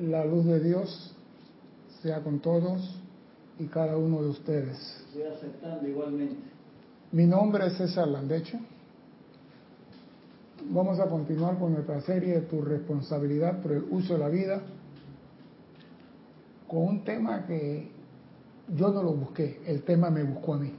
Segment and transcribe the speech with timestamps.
[0.00, 1.14] La luz de Dios
[2.02, 3.00] sea con todos
[3.58, 4.78] y cada uno de ustedes.
[5.06, 6.36] Estoy aceptando igualmente.
[7.12, 8.58] Mi nombre es César Landecho.
[10.68, 14.62] Vamos a continuar con nuestra serie de Tu responsabilidad por el uso de la vida
[16.66, 17.88] con un tema que
[18.74, 20.72] yo no lo busqué, el tema me buscó a mí.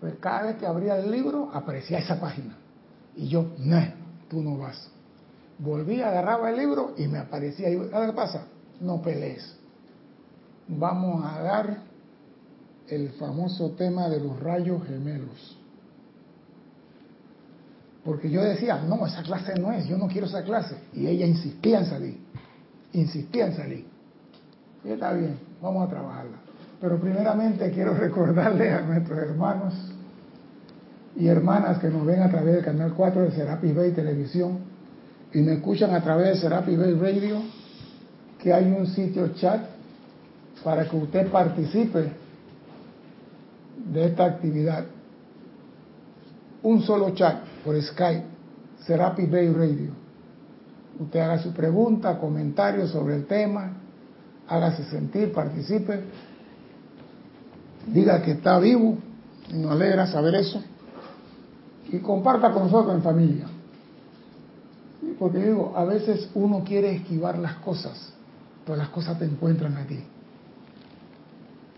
[0.00, 2.56] Pues cada vez que abría el libro aparecía esa página
[3.16, 3.82] y yo, no,
[4.28, 4.90] tú no vas.
[5.58, 7.70] Volví, agarraba el libro y me aparecía.
[7.70, 8.46] Y, ¿Qué pasa?
[8.80, 9.56] No pelees.
[10.66, 11.78] Vamos a dar
[12.88, 15.58] el famoso tema de los rayos gemelos.
[18.04, 20.76] Porque yo decía, no, esa clase no es, yo no quiero esa clase.
[20.92, 22.18] Y ella insistía en salir,
[22.92, 23.86] insistía en salir.
[24.84, 26.36] Y está bien, vamos a trabajarla.
[26.80, 29.74] Pero primeramente quiero recordarle a nuestros hermanos
[31.16, 34.73] y hermanas que nos ven a través del canal 4 de Serapis Bay Televisión
[35.34, 37.42] y me escuchan a través de Serapis Bay Radio
[38.38, 39.60] que hay un sitio chat
[40.62, 42.12] para que usted participe
[43.92, 44.84] de esta actividad.
[46.62, 48.24] Un solo chat por Skype,
[48.86, 49.90] Serapis Bay Radio.
[51.00, 53.72] Usted haga su pregunta, comentario sobre el tema,
[54.46, 56.00] hágase sentir, participe,
[57.88, 58.96] diga que está vivo,
[59.50, 60.62] y nos alegra saber eso,
[61.90, 63.46] y comparta con nosotros en familia.
[65.18, 68.12] Porque digo, a veces uno quiere esquivar las cosas,
[68.64, 70.00] pero las cosas te encuentran a ti.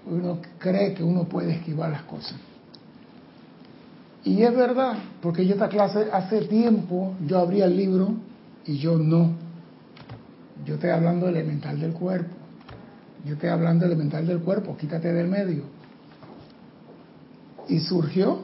[0.06, 2.36] Uno cree que uno puede esquivar las cosas.
[4.24, 8.14] Y es verdad, porque yo esta clase hace tiempo yo abría el libro
[8.64, 9.32] y yo no.
[10.64, 12.34] Yo estoy hablando elemental del cuerpo.
[13.24, 15.62] Yo estoy hablando elemental del cuerpo, quítate del medio.
[17.68, 18.40] Y surgió,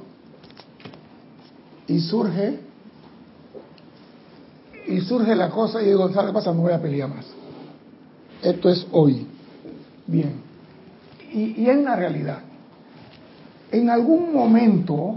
[1.86, 2.60] y surge,
[4.92, 6.52] y surge la cosa y digo, ¿sabes qué pasa?
[6.52, 7.24] No voy a pelear más.
[8.42, 9.26] Esto es hoy.
[10.06, 10.34] Bien.
[11.32, 12.40] Y, y hay una realidad.
[13.70, 15.16] En algún momento,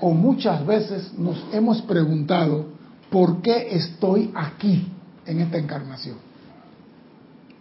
[0.00, 2.64] o muchas veces, nos hemos preguntado,
[3.10, 4.88] ¿por qué estoy aquí
[5.24, 6.16] en esta encarnación?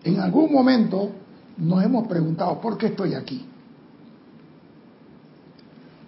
[0.03, 1.11] En algún momento
[1.57, 3.45] nos hemos preguntado, ¿por qué estoy aquí?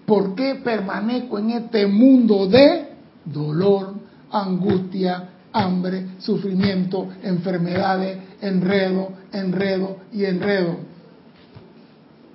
[0.07, 3.94] ¿Por qué permanezco en este mundo de dolor,
[4.31, 10.77] angustia, hambre, sufrimiento, enfermedades, enredo, enredo y enredo?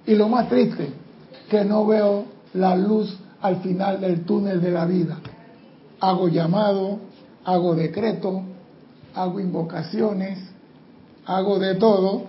[0.06, 0.92] Y lo más triste,
[1.48, 2.24] que no veo
[2.54, 5.18] la luz al final del túnel de la vida.
[6.00, 6.98] Hago llamado,
[7.44, 8.42] hago decreto,
[9.14, 10.38] hago invocaciones,
[11.26, 12.24] hago de todo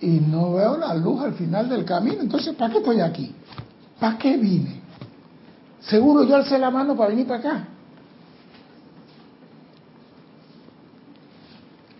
[0.00, 2.20] y no veo la luz al final del camino.
[2.20, 3.34] Entonces, ¿para qué estoy aquí?
[3.98, 4.80] ¿Para qué vine?
[5.80, 7.68] Seguro yo alcé la mano para venir para acá.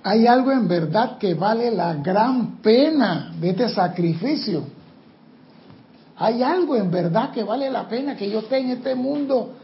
[0.06, 4.62] Hay algo en verdad que vale la gran pena de este sacrificio.
[6.14, 9.54] Hay algo en verdad que vale la pena que yo esté en este mundo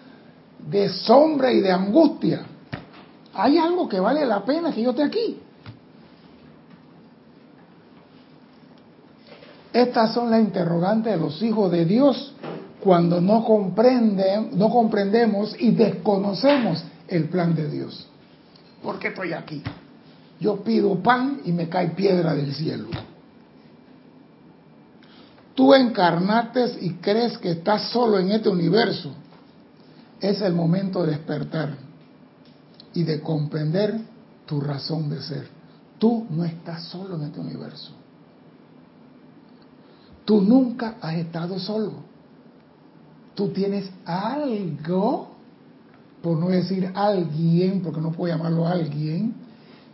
[0.68, 2.42] de sombra y de angustia.
[3.34, 5.38] Hay algo que vale la pena que yo esté aquí.
[9.72, 12.34] Estas son las interrogantes de los hijos de Dios
[12.80, 18.08] cuando no, comprenden, no comprendemos y desconocemos el plan de Dios.
[18.82, 19.62] ¿Por qué estoy aquí?
[20.42, 22.88] Yo pido pan y me cae piedra del cielo.
[25.54, 29.12] Tú encarnates y crees que estás solo en este universo.
[30.20, 31.76] Es el momento de despertar
[32.92, 34.00] y de comprender
[34.44, 35.46] tu razón de ser.
[36.00, 37.92] Tú no estás solo en este universo.
[40.24, 41.92] Tú nunca has estado solo.
[43.36, 45.28] Tú tienes algo,
[46.20, 49.41] por no decir alguien, porque no puedo llamarlo alguien,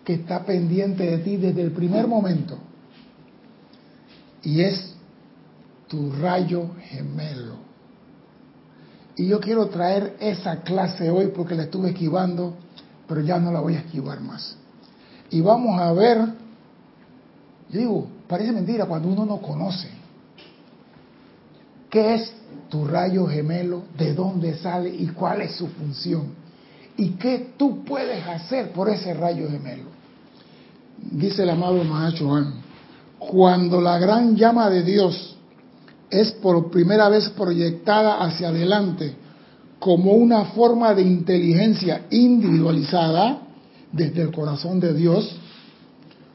[0.08, 2.56] que está pendiente de ti desde el primer momento.
[4.42, 4.94] Y es
[5.86, 7.56] tu rayo gemelo.
[9.16, 12.54] Y yo quiero traer esa clase hoy porque la estuve esquivando,
[13.06, 14.56] pero ya no la voy a esquivar más.
[15.28, 16.16] Y vamos a ver,
[17.68, 19.90] yo digo, parece mentira cuando uno no conoce.
[21.90, 22.32] ¿Qué es
[22.70, 23.82] tu rayo gemelo?
[23.98, 26.28] ¿De dónde sale y cuál es su función?
[26.96, 29.97] ¿Y qué tú puedes hacer por ese rayo gemelo?
[31.10, 32.28] Dice el amado Mahacho
[33.18, 35.36] cuando la gran llama de Dios
[36.10, 39.16] es por primera vez proyectada hacia adelante
[39.78, 43.40] como una forma de inteligencia individualizada
[43.92, 45.36] desde el corazón de Dios,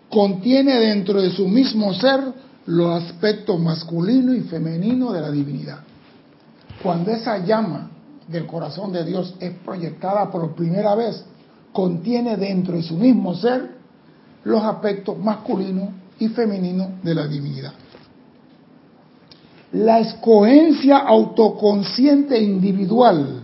[0.09, 2.21] contiene dentro de su mismo ser
[2.65, 5.79] los aspectos masculino y femenino de la divinidad.
[6.81, 7.91] Cuando esa llama
[8.27, 11.23] del corazón de Dios es proyectada por primera vez,
[11.71, 13.72] contiene dentro de su mismo ser
[14.43, 17.73] los aspectos masculinos y femeninos de la divinidad.
[19.73, 23.41] La escogencia autoconsciente individual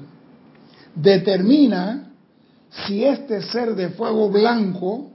[0.94, 2.12] determina
[2.86, 5.10] si este ser de fuego blanco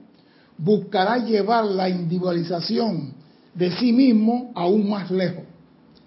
[0.57, 3.13] buscará llevar la individualización
[3.53, 5.43] de sí mismo aún más lejos.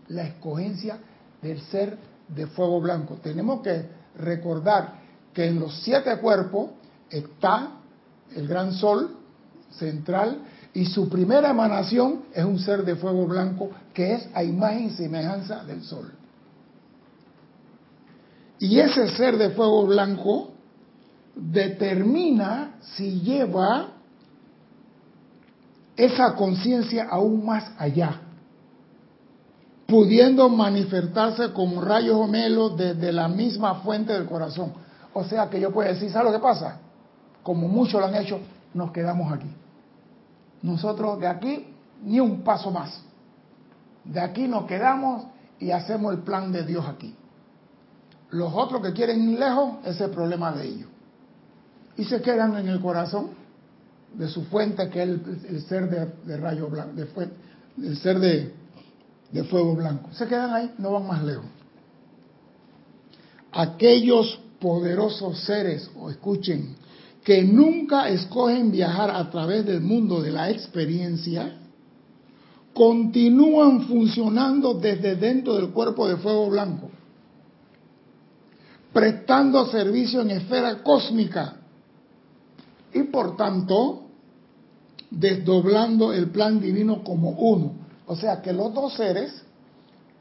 [0.08, 0.98] La escogencia
[1.40, 1.98] del ser
[2.28, 3.18] de fuego blanco.
[3.22, 3.86] Tenemos que
[4.16, 5.00] recordar
[5.32, 6.70] que en los siete cuerpos
[7.10, 7.72] está
[8.34, 9.17] el gran sol
[9.70, 10.42] central
[10.74, 14.90] y su primera emanación es un ser de fuego blanco que es a imagen y
[14.90, 16.12] semejanza del sol.
[18.58, 20.50] Y ese ser de fuego blanco
[21.34, 23.88] determina si lleva
[25.96, 28.20] esa conciencia aún más allá,
[29.86, 34.72] pudiendo manifestarse como rayos gemelos desde la misma fuente del corazón.
[35.12, 36.78] O sea que yo puedo decir, ¿sabes lo que pasa?
[37.42, 38.38] Como muchos lo han hecho,
[38.74, 39.50] nos quedamos aquí.
[40.62, 41.66] Nosotros de aquí
[42.02, 43.00] ni un paso más.
[44.04, 45.26] De aquí nos quedamos
[45.58, 47.14] y hacemos el plan de Dios aquí.
[48.30, 50.88] Los otros que quieren ir lejos, ese es el problema de ellos.
[51.96, 53.30] Y se quedan en el corazón
[54.14, 58.54] de su fuente, que es el, ser de, rayo blanco, de el ser de,
[59.32, 60.10] de fuego blanco.
[60.12, 61.46] Se quedan ahí, no van más lejos.
[63.52, 66.76] Aquellos poderosos seres, o escuchen,
[67.24, 71.58] que nunca escogen viajar a través del mundo de la experiencia,
[72.72, 76.90] continúan funcionando desde dentro del cuerpo de fuego blanco
[78.92, 81.54] prestando servicio en esfera cósmica
[82.92, 84.06] y por tanto
[85.10, 87.72] desdoblando el plan divino como uno.
[88.06, 89.42] O sea que los dos seres,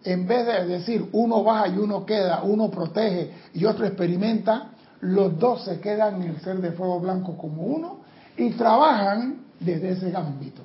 [0.04, 5.38] en vez de decir uno baja y uno queda, uno protege y otro experimenta, los
[5.38, 8.00] dos se quedan en el ser de fuego blanco como uno
[8.36, 10.62] y trabajan desde ese ámbito.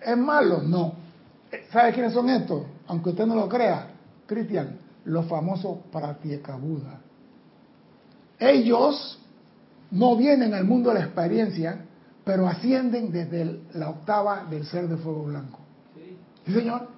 [0.00, 0.62] ¿Es malo?
[0.62, 0.92] No.
[1.70, 2.62] ¿Sabe quiénes son estos?
[2.86, 3.88] Aunque usted no lo crea,
[4.26, 7.00] Cristian, los famosos Pratyekabuddha.
[8.38, 9.18] Ellos
[9.90, 11.84] no vienen al mundo de la experiencia,
[12.24, 15.60] pero ascienden desde la octava del ser de fuego blanco.
[16.46, 16.88] Sí, señor.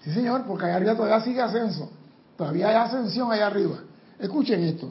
[0.00, 1.90] Sí, señor, porque allá arriba todavía sigue ascenso.
[2.36, 3.78] Todavía hay ascensión allá arriba.
[4.18, 4.88] Escuchen esto.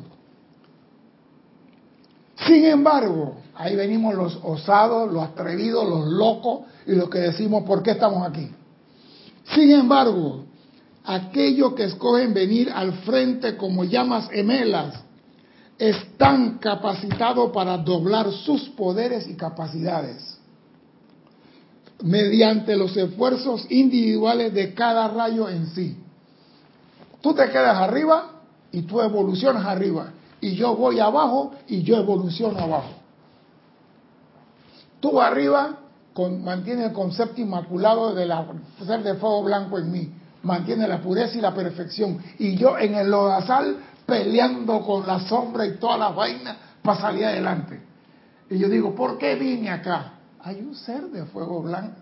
[2.46, 7.82] Sin embargo, ahí venimos los osados, los atrevidos, los locos y los que decimos, ¿por
[7.82, 8.50] qué estamos aquí?
[9.54, 10.44] Sin embargo,
[11.04, 15.02] aquellos que escogen venir al frente como llamas emelas
[15.78, 20.36] están capacitados para doblar sus poderes y capacidades
[22.04, 25.96] mediante los esfuerzos individuales de cada rayo en sí.
[27.26, 28.34] Tú te quedas arriba
[28.72, 30.12] y tú evolucionas arriba.
[30.42, 32.92] Y yo voy abajo y yo evoluciono abajo.
[35.00, 35.76] Tú arriba
[36.14, 38.32] con, mantienes el concepto inmaculado de
[38.86, 40.14] ser de fuego blanco en mí
[40.44, 42.20] mantiene la pureza y la perfección.
[42.38, 47.26] Y yo en el lodazal peleando con la sombra y todas las vainas para salir
[47.26, 47.82] adelante.
[48.52, 50.14] Y yo digo, ¿por qué vine acá?
[50.42, 51.98] Hay un ser de fuego blanco,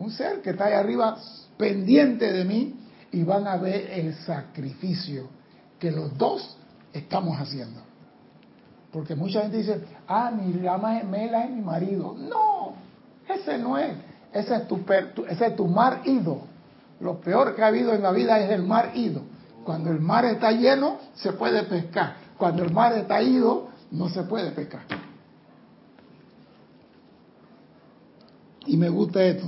[0.00, 1.16] un ser que está ahí arriba
[1.56, 2.83] pendiente de mí
[3.14, 5.28] y van a ver el sacrificio
[5.78, 6.56] que los dos
[6.92, 7.80] estamos haciendo.
[8.92, 12.16] Porque mucha gente dice, ah, mi rama gemela es mi marido.
[12.18, 12.74] No,
[13.28, 13.94] ese no es.
[14.32, 14.80] Ese es tu,
[15.28, 16.42] ese es tu marido.
[16.98, 19.22] Lo peor que ha habido en la vida es el mar ido.
[19.64, 22.16] Cuando el mar está lleno, se puede pescar.
[22.36, 24.82] Cuando el mar está ido, no se puede pescar.
[28.66, 29.46] Y me gusta esto.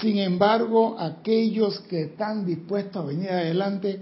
[0.00, 4.00] Sin embargo, aquellos que están dispuestos a venir adelante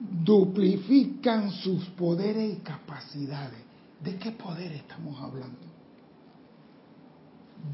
[0.00, 3.60] duplifican sus poderes y capacidades.
[4.02, 5.58] ¿De qué poder estamos hablando?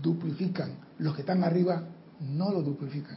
[0.02, 0.72] Duplifican.
[0.98, 1.84] Los que están arriba
[2.20, 3.16] no lo duplifican.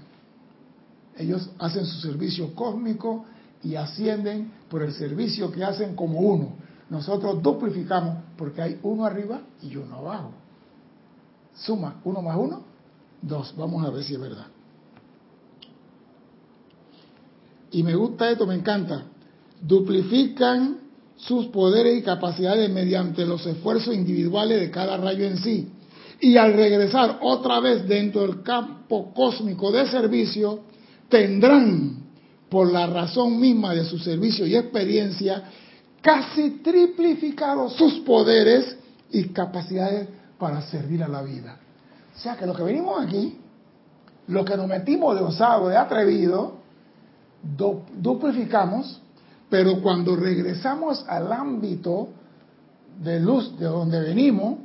[1.18, 3.26] Ellos hacen su servicio cósmico
[3.64, 6.54] y ascienden por el servicio que hacen como uno.
[6.90, 10.32] Nosotros duplificamos porque hay uno arriba y uno abajo.
[11.54, 12.64] Suma uno más uno,
[13.22, 13.54] dos.
[13.58, 14.48] Vamos a ver si es verdad.
[17.72, 19.04] Y me gusta esto, me encanta.
[19.62, 20.80] Duplifican
[21.16, 25.70] sus poderes y capacidades mediante los esfuerzos individuales de cada rayo en sí.
[26.20, 30.62] Y al regresar otra vez dentro del campo cósmico de servicio,
[31.10, 32.02] tendrán,
[32.50, 35.44] por la razón misma de su servicio y experiencia,
[36.02, 38.78] casi triplificados sus poderes
[39.12, 41.61] y capacidades para servir a la vida.
[42.22, 43.40] Sea que lo que venimos aquí,
[44.28, 46.60] lo que nos metimos de osado, de atrevido,
[47.98, 49.02] duplificamos,
[49.50, 52.10] pero cuando regresamos al ámbito
[53.02, 54.60] de luz de donde venimos,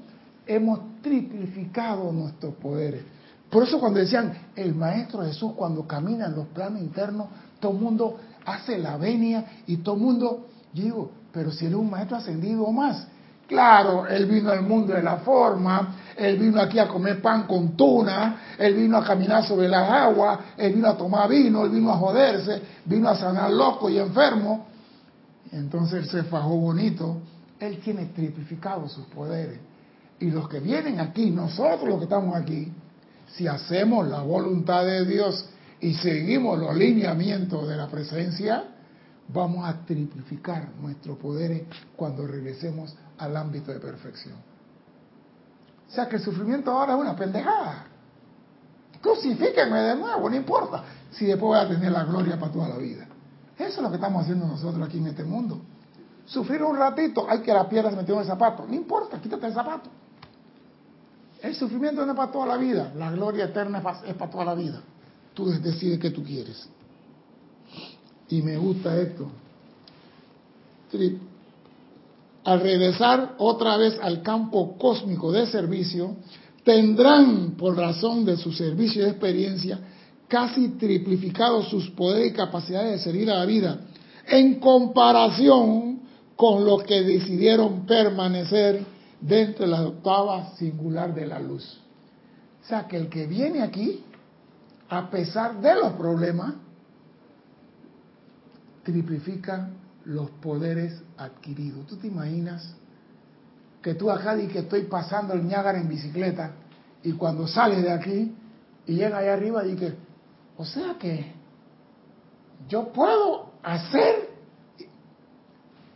[0.46, 3.02] hemos triplificado nuestros poderes.
[3.50, 7.78] Por eso cuando decían, el Maestro Jesús cuando camina en los planos internos, todo el
[7.78, 12.18] mundo hace la venia y todo el mundo, yo digo, pero si él un Maestro
[12.18, 13.08] ascendido o más.
[13.46, 17.76] Claro, él vino al mundo de la forma, él vino aquí a comer pan con
[17.76, 21.92] tuna, él vino a caminar sobre las aguas, él vino a tomar vino, él vino
[21.92, 24.66] a joderse, vino a sanar loco y enfermo.
[25.52, 27.18] Entonces él se fajó bonito.
[27.60, 29.58] Él tiene triplificado sus poderes.
[30.18, 32.72] Y los que vienen aquí, nosotros los que estamos aquí,
[33.28, 35.46] si hacemos la voluntad de Dios
[35.80, 38.64] y seguimos los lineamientos de la presencia,
[39.28, 41.62] vamos a triplificar nuestros poderes
[41.96, 44.45] cuando regresemos al ámbito de perfección.
[45.88, 47.86] O sea que el sufrimiento ahora es una pendejada.
[49.00, 52.76] Crucifíquenme de nuevo, no importa, si después voy a tener la gloria para toda la
[52.76, 53.06] vida.
[53.56, 55.60] Eso es lo que estamos haciendo nosotros aquí en este mundo.
[56.26, 58.66] Sufrir un ratito, hay que la piedra se metió en el zapato.
[58.66, 59.88] No importa, quítate el zapato.
[61.40, 64.54] El sufrimiento no es para toda la vida, la gloria eterna es para toda la
[64.54, 64.80] vida.
[65.34, 66.68] Tú decides qué tú quieres.
[68.28, 69.28] Y me gusta esto.
[72.46, 76.14] Al regresar otra vez al campo cósmico de servicio,
[76.62, 79.80] tendrán, por razón de su servicio y experiencia,
[80.28, 83.80] casi triplificado sus poderes y capacidades de servir a la vida,
[84.28, 86.02] en comparación
[86.36, 88.84] con los que decidieron permanecer
[89.20, 91.80] dentro de la octava singular de la luz.
[92.62, 94.04] O sea que el que viene aquí,
[94.88, 96.54] a pesar de los problemas,
[98.84, 99.68] triplifica
[100.06, 101.86] los poderes adquiridos.
[101.86, 102.74] ¿Tú te imaginas
[103.82, 106.52] que tú acá y que estoy pasando el Niágara en bicicleta
[107.02, 108.34] y cuando sales de aquí
[108.86, 109.94] y llega allá arriba y que,
[110.56, 111.32] o sea que
[112.68, 114.30] yo puedo hacer,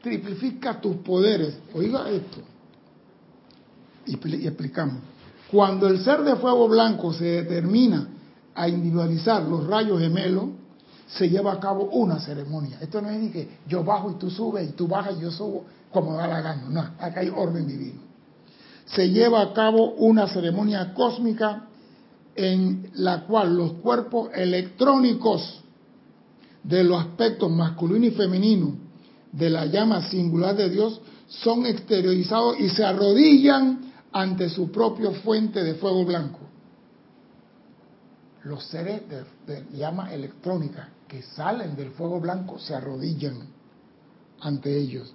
[0.02, 1.59] triplifica tus poderes.
[1.73, 2.38] Oiga esto.
[4.07, 4.14] Y,
[4.47, 5.02] explicamos.
[5.50, 8.09] Cuando el ser de fuego blanco se determina
[8.55, 10.47] a individualizar los rayos gemelos,
[11.17, 12.79] se lleva a cabo una ceremonia.
[12.81, 15.31] Esto no es ni que yo bajo y tú subes y tú bajas y yo
[15.31, 16.69] subo como da la gana.
[16.69, 18.00] No, acá hay orden divino.
[18.87, 21.67] Se lleva a cabo una ceremonia cósmica
[22.37, 25.62] en la cual los cuerpos electrónicos
[26.62, 28.76] de los aspectos masculino y femenino
[29.33, 35.62] de la llama singular de Dios son exteriorizados y se arrodillan ante su propia fuente
[35.62, 36.40] de fuego blanco.
[38.45, 39.02] Los seres
[39.47, 43.40] de, llama electrónica que salen del fuego blanco se arrodillan
[44.40, 45.12] ante ellos,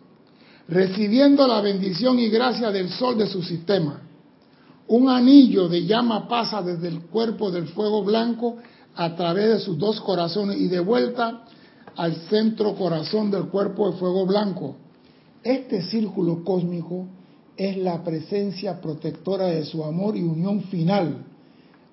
[0.68, 4.02] recibiendo la bendición y gracia del sol de su sistema.
[4.90, 8.58] Un anillo de llama pasa desde el cuerpo del fuego blanco
[8.94, 11.46] a través de sus dos corazones y de vuelta
[11.96, 14.76] al centro corazón del cuerpo de fuego blanco.
[15.44, 17.08] Este círculo cósmico
[17.56, 21.24] es la presencia protectora de su amor y unión final.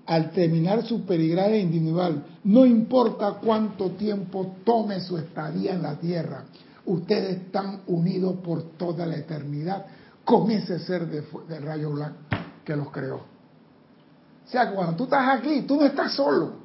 [0.07, 6.45] Al terminar su perigraje individual, no importa cuánto tiempo tome su estadía en la tierra,
[6.87, 9.87] ustedes están unidos por toda la eternidad
[10.25, 12.17] con ese ser de, de rayo blanco
[12.65, 13.17] que los creó.
[13.17, 16.63] O sea cuando tú estás aquí, tú no estás solo.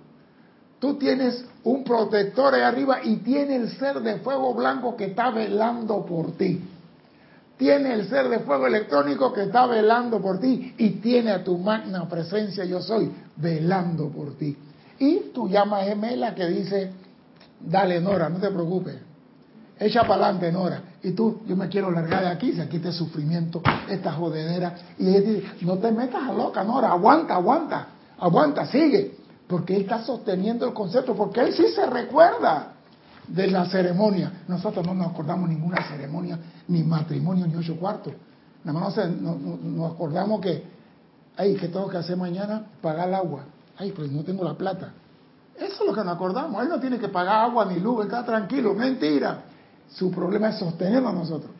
[0.79, 5.31] Tú tienes un protector ahí arriba y tiene el ser de fuego blanco que está
[5.31, 6.61] velando por ti.
[7.57, 11.57] Tiene el ser de fuego electrónico que está velando por ti y tiene a tu
[11.57, 14.57] magna presencia yo soy velando por ti.
[14.99, 16.91] Y tu llama gemela que dice,
[17.59, 18.95] dale Nora, no te preocupes,
[19.79, 20.81] echa para adelante Nora.
[21.03, 24.75] Y tú, yo me quiero largar de aquí, se quite sufrimiento, esta jodedera.
[24.97, 29.17] Y ella dice, no te metas a loca Nora, aguanta, aguanta, aguanta, sigue
[29.47, 32.73] porque él está sosteniendo el concepto, porque él sí se recuerda
[33.27, 34.43] de la ceremonia.
[34.47, 38.13] Nosotros no nos acordamos ninguna ceremonia, ni matrimonio, ni ocho cuartos.
[38.63, 40.76] Nada más nos, acordamos que,
[41.37, 42.65] ay, ¿qué tengo que hacer mañana?
[42.81, 43.45] Pagar el agua.
[43.77, 44.93] Ay, pues no tengo la plata.
[45.55, 46.61] Eso es lo que nos acordamos.
[46.61, 48.73] Él no tiene que pagar agua ni luz, está tranquilo.
[48.73, 49.43] Mentira.
[49.89, 51.51] Su problema es sostenerlo a nosotros.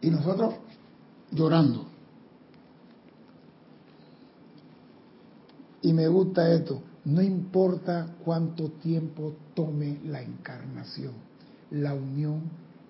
[0.00, 0.54] Y nosotros
[1.30, 1.86] llorando.
[5.82, 11.14] Y me gusta esto, no importa cuánto tiempo tome la encarnación,
[11.70, 12.42] la unión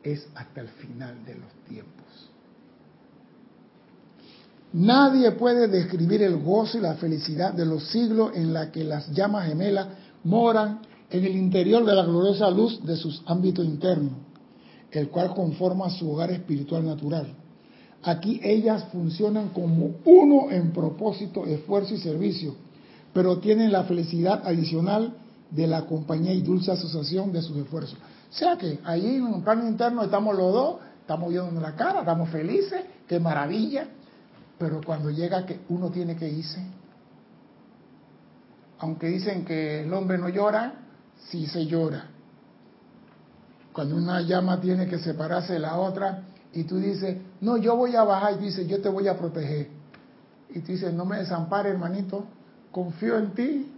[0.02, 2.06] es hasta el final de los tiempos.
[4.72, 9.10] Nadie puede describir el gozo y la felicidad de los siglos en la que las
[9.10, 9.88] llamas gemelas
[10.22, 14.12] moran en el interior de la gloriosa luz de sus ámbitos internos,
[14.92, 17.34] el cual conforma su hogar espiritual natural.
[18.02, 22.54] Aquí ellas funcionan como uno en propósito, esfuerzo y servicio
[23.12, 25.14] pero tienen la felicidad adicional
[25.50, 27.98] de la compañía y dulce asociación de sus esfuerzos.
[27.98, 32.00] O sea que ahí en un plano interno estamos los dos estamos viendo la cara,
[32.00, 33.88] estamos felices, qué maravilla,
[34.60, 36.60] pero cuando llega que uno tiene que irse,
[38.78, 40.74] aunque dicen que el hombre no llora,
[41.30, 42.08] sí se llora.
[43.72, 47.96] Cuando una llama tiene que separarse de la otra y tú dices, no, yo voy
[47.96, 49.68] a bajar y dice, yo te voy a proteger.
[50.50, 52.26] Y tú dices, no me desampare hermanito,
[52.70, 53.72] confío en ti.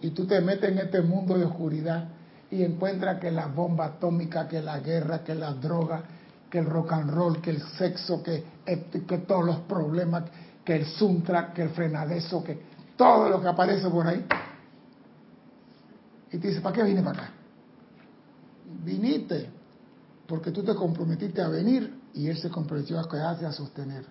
[0.00, 2.08] Y tú te metes en este mundo de oscuridad
[2.50, 6.02] y encuentras que la bomba atómica, que la guerra, que la droga,
[6.50, 8.44] que el rock and roll, que el sexo, que,
[9.06, 10.24] que todos los problemas,
[10.64, 12.60] que el suntra, que el frenadeso, que
[12.96, 14.24] todo lo que aparece por ahí.
[16.32, 17.30] Y te dice, ¿para qué vine para acá?
[18.84, 19.58] Viniste
[20.28, 24.04] porque tú te comprometiste a venir y Él se comprometió a quedarte a sostener.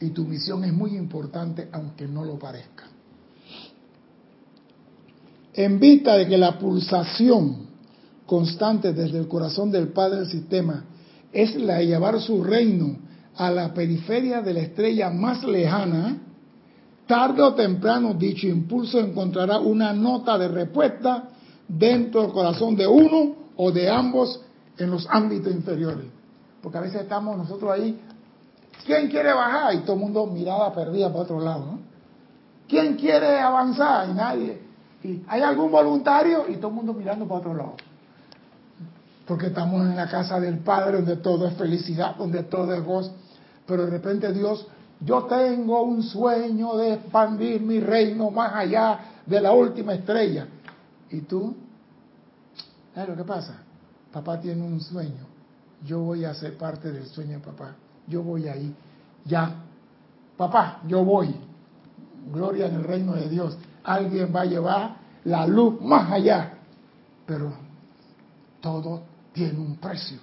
[0.00, 2.86] Y tu misión es muy importante aunque no lo parezca.
[5.54, 7.68] En vista de que la pulsación
[8.26, 10.84] constante desde el corazón del Padre del sistema
[11.32, 12.96] es la de llevar su reino
[13.36, 16.18] a la periferia de la estrella más lejana,
[17.06, 21.30] tarde o temprano dicho impulso encontrará una nota de respuesta
[21.66, 24.40] dentro del corazón de uno o de ambos
[24.76, 26.06] en los ámbitos inferiores.
[26.62, 27.98] Porque a veces estamos nosotros ahí,
[28.84, 29.74] ¿quién quiere bajar?
[29.74, 31.78] Y todo el mundo mirada perdida para otro lado.
[32.68, 34.08] ¿Quién quiere avanzar?
[34.08, 34.62] Y nadie.
[35.26, 37.76] Hay algún voluntario y todo el mundo mirando para otro lado.
[39.26, 43.14] Porque estamos en la casa del Padre donde todo es felicidad, donde todo es gozo.
[43.66, 44.66] Pero de repente Dios
[45.04, 50.46] yo tengo un sueño de expandir mi reino más allá de la última estrella.
[51.10, 51.56] ¿Y tú?
[52.94, 53.58] ¿Sabes lo que pasa?
[54.12, 55.26] Papá tiene un sueño.
[55.84, 57.74] Yo voy a ser parte del sueño de papá.
[58.06, 58.74] Yo voy ahí.
[59.24, 59.54] Ya.
[60.36, 61.34] Papá, yo voy.
[62.32, 63.58] Gloria en el reino de Dios.
[63.82, 66.54] Alguien va a llevar la luz más allá.
[67.26, 67.52] Pero
[68.60, 69.02] todo
[69.32, 70.18] tiene un precio.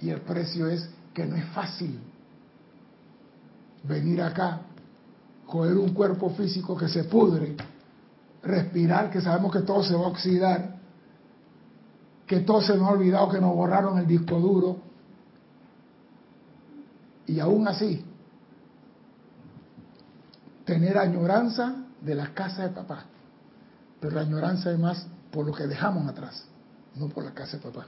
[0.00, 1.98] Y el precio es que no es fácil
[3.84, 4.60] venir acá,
[5.46, 7.56] coger un cuerpo físico que se pudre,
[8.42, 10.76] respirar, que sabemos que todo se va a oxidar,
[12.26, 14.78] que todo se nos ha olvidado, que nos borraron el disco duro,
[17.26, 18.04] y aún así,
[20.64, 23.04] tener añoranza de la casa de papá,
[24.00, 26.46] pero la añoranza es más por lo que dejamos atrás,
[26.96, 27.86] no por la casa de papá.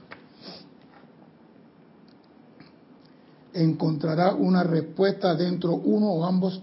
[3.53, 6.61] encontrará una respuesta dentro uno o ambos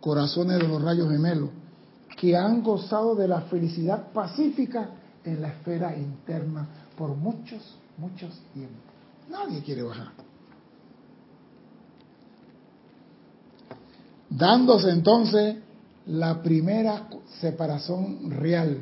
[0.00, 1.50] corazones de los rayos gemelos,
[2.18, 4.90] que han gozado de la felicidad pacífica
[5.24, 8.78] en la esfera interna por muchos, muchos tiempos.
[9.28, 10.12] Nadie quiere bajar.
[14.30, 15.56] Dándose entonces
[16.06, 17.08] la primera
[17.40, 18.78] separación real,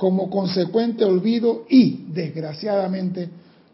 [0.00, 3.28] como consecuente olvido y, desgraciadamente,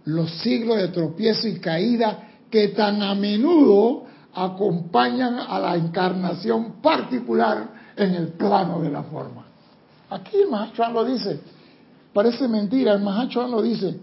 [0.07, 4.03] los siglos de tropiezo y caída que tan a menudo
[4.35, 9.47] acompañan a la encarnación particular en el plano de la forma.
[10.11, 11.39] Aquí el Mahachuan lo dice,
[12.13, 13.97] parece mentira, el Mahachuan lo dice,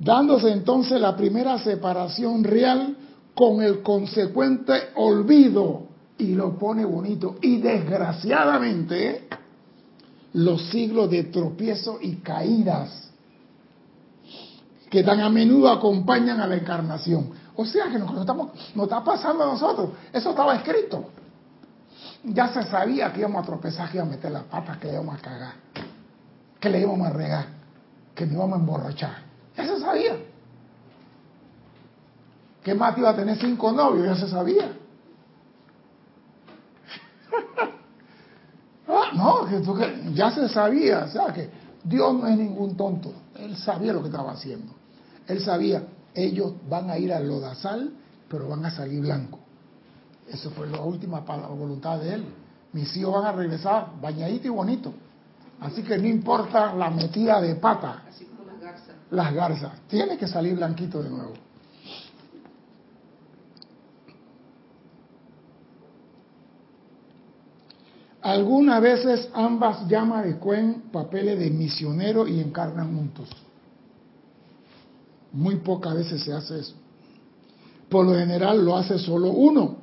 [0.00, 2.96] dándose entonces la primera separación real
[3.32, 5.84] con el consecuente olvido,
[6.18, 9.28] y lo pone bonito, y desgraciadamente
[10.34, 13.10] los siglos de tropiezo y caídas
[14.88, 17.30] que tan a menudo acompañan a la encarnación.
[17.56, 19.90] O sea que nos, estamos, nos está pasando a nosotros.
[20.12, 21.10] Eso estaba escrito.
[22.24, 25.14] Ya se sabía que íbamos a tropezar, que íbamos a meter las patas, que íbamos
[25.14, 25.54] a cagar,
[26.60, 27.46] que le íbamos a regar,
[28.14, 29.16] que nos íbamos a emborrachar.
[29.56, 30.16] Ya se sabía.
[32.62, 34.72] Que Mati iba a tener cinco novios, ya se sabía.
[39.14, 41.04] no, que, ya se sabía.
[41.04, 41.50] O sea que
[41.84, 43.12] Dios no es ningún tonto.
[43.38, 44.72] Él sabía lo que estaba haciendo.
[45.26, 47.92] Él sabía, ellos van a ir al lodazal,
[48.28, 49.40] pero van a salir blancos.
[50.28, 52.24] Eso fue la última voluntad de él.
[52.72, 54.92] Mis hijos van a regresar bañaditos y bonitos.
[55.60, 58.02] Así que no importa la metida de pata.
[58.08, 58.96] Así como las garzas.
[59.10, 59.72] Las garzas.
[59.88, 61.34] Tiene que salir blanquito de nuevo.
[68.22, 73.28] Algunas veces ambas llamas de Cuen papeles de misionero y encarnan juntos.
[75.32, 76.74] Muy pocas veces se hace eso.
[77.88, 79.76] Por lo general lo hace solo uno,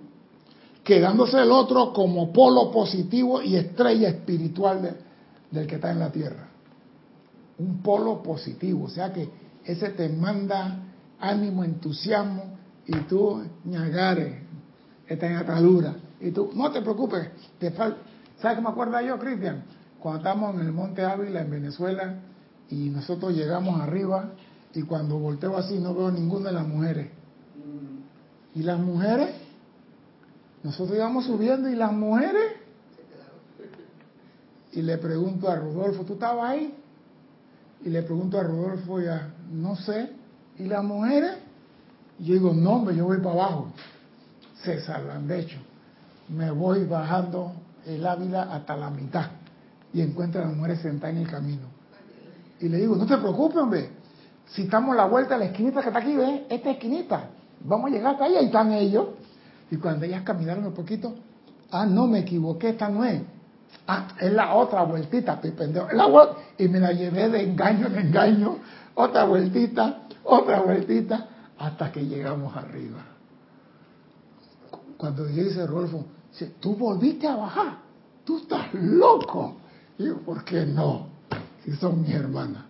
[0.83, 4.97] quedándose el otro como polo positivo y estrella espiritual
[5.51, 6.47] del que está en la tierra.
[7.57, 9.29] Un polo positivo, o sea que
[9.65, 10.79] ese te manda
[11.19, 14.43] ánimo, entusiasmo y tú ñagare,
[15.05, 15.95] está en atadura.
[16.21, 17.71] Y tú, no te preocupes, te
[18.41, 19.63] ¿sabes qué me acuerdo yo, Cristian?
[19.99, 22.15] Cuando estábamos en el Monte Ávila, en Venezuela,
[22.69, 24.31] y nosotros llegamos arriba
[24.75, 27.09] Y cuando volteo así no veo ninguna de las mujeres.
[28.55, 29.29] ¿Y las mujeres?
[30.63, 32.53] Nosotros íbamos subiendo y las mujeres.
[34.73, 36.75] Y le pregunto a Rodolfo, ¿tú estabas ahí?
[37.83, 40.11] Y le pregunto a Rodolfo ya, no sé.
[40.59, 41.37] ¿Y las mujeres?
[42.19, 43.73] Y yo digo, no, yo voy para abajo.
[44.63, 45.57] César hecho
[46.27, 47.53] Me voy bajando
[47.85, 49.27] el Ávila hasta la mitad
[49.93, 51.67] y encuentro a las mujeres sentadas en el camino.
[52.59, 53.89] Y le digo, no te preocupes, hombre.
[54.47, 56.41] Si estamos a la vuelta de la esquinita que está aquí, ¿ves?
[56.49, 57.29] Esta esquinita.
[57.61, 59.07] Vamos a llegar hasta ahí, ahí están ellos.
[59.71, 61.15] Y cuando ellas caminaron un poquito,
[61.71, 63.21] ah, no, me equivoqué, esta no es.
[63.87, 65.87] Ah, es la otra vueltita, pendejo.
[66.57, 68.57] y me la llevé de engaño en engaño,
[68.95, 72.99] otra vueltita, otra vueltita, hasta que llegamos arriba.
[74.97, 77.79] Cuando dice Rolfo, dice, tú volviste a bajar,
[78.23, 79.55] tú estás loco.
[79.97, 81.07] Y yo, ¿por qué no?
[81.63, 82.63] Si son mis hermanas.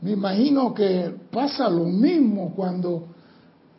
[0.00, 3.08] Me imagino que pasa lo mismo cuando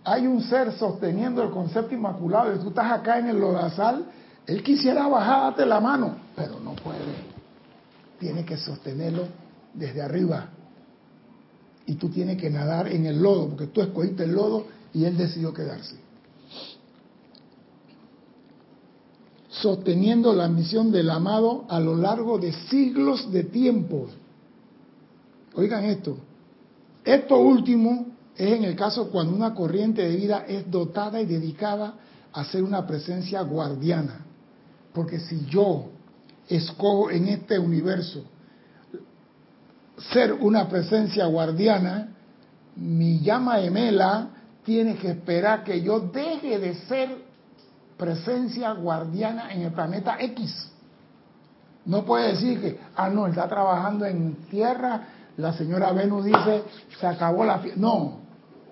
[0.04, 4.06] hay un ser sosteniendo el concepto inmaculado y tú estás acá en el lodazal,
[4.46, 7.00] él quisiera bajarte la mano, pero no puede.
[8.20, 9.28] Tiene que sostenerlo
[9.74, 10.50] desde arriba.
[11.88, 15.18] Y tú tienes que nadar en el lodo, porque tú escogiste el lodo y él
[15.18, 16.05] decidió quedarse.
[19.62, 24.08] Sosteniendo la misión del amado a lo largo de siglos de tiempo.
[25.56, 26.18] Oigan esto.
[27.04, 31.96] Esto último es en el caso cuando una corriente de vida es dotada y dedicada
[32.34, 34.26] a ser una presencia guardiana.
[34.94, 35.86] Porque si yo
[36.50, 38.24] escojo en este universo
[40.12, 42.10] ser una presencia guardiana,
[42.76, 44.30] mi llama gemela
[44.64, 47.25] tiene que esperar que yo deje de ser
[47.98, 50.72] presencia guardiana en el planeta X.
[51.86, 56.64] No puede decir que, ah, no, está trabajando en tierra, la señora Venus dice,
[57.00, 57.80] se acabó la fiesta.
[57.80, 58.20] No,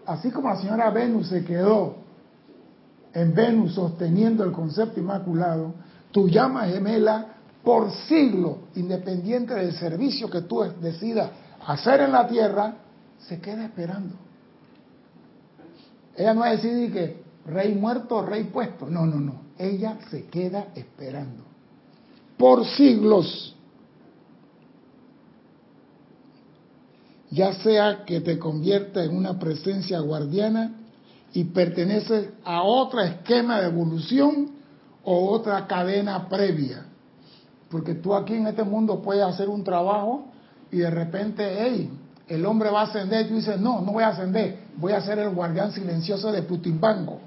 [0.06, 1.98] así como la señora Venus se quedó
[3.14, 5.76] en Venus sosteniendo el concepto inmaculado,
[6.12, 7.28] tu llama gemela
[7.64, 11.30] por siglo, independiente del servicio que tú decidas
[11.66, 12.74] hacer en la tierra,
[13.20, 14.16] se queda esperando.
[16.16, 18.88] Ella no va a decir que rey muerto, rey puesto.
[18.88, 19.42] No, no, no.
[19.58, 21.44] Ella se queda esperando.
[22.38, 23.56] Por siglos.
[27.30, 30.76] Ya sea que te convierta en una presencia guardiana
[31.34, 34.52] y perteneces a otro esquema de evolución
[35.04, 36.86] o otra cadena previa.
[37.70, 40.26] Porque tú aquí en este mundo puedes hacer un trabajo
[40.72, 41.90] y de repente, hey,
[42.28, 45.02] el hombre va a ascender y tú dices, no, no voy a ascender, voy a
[45.02, 47.20] ser el guardián silencioso de Plutimbanco.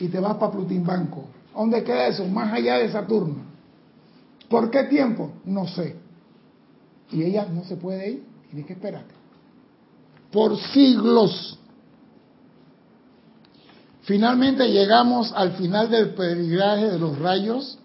[0.00, 1.24] Y te vas para Plutimbanco.
[1.54, 2.26] ¿Dónde queda eso?
[2.26, 3.36] Más allá de Saturno.
[4.48, 5.32] ¿Por qué tiempo?
[5.44, 5.96] No sé.
[7.10, 9.04] Y ella no se puede ir, tiene que esperar.
[10.30, 11.58] Por siglos.
[14.02, 17.78] Finalmente llegamos al final del peregrinaje de los rayos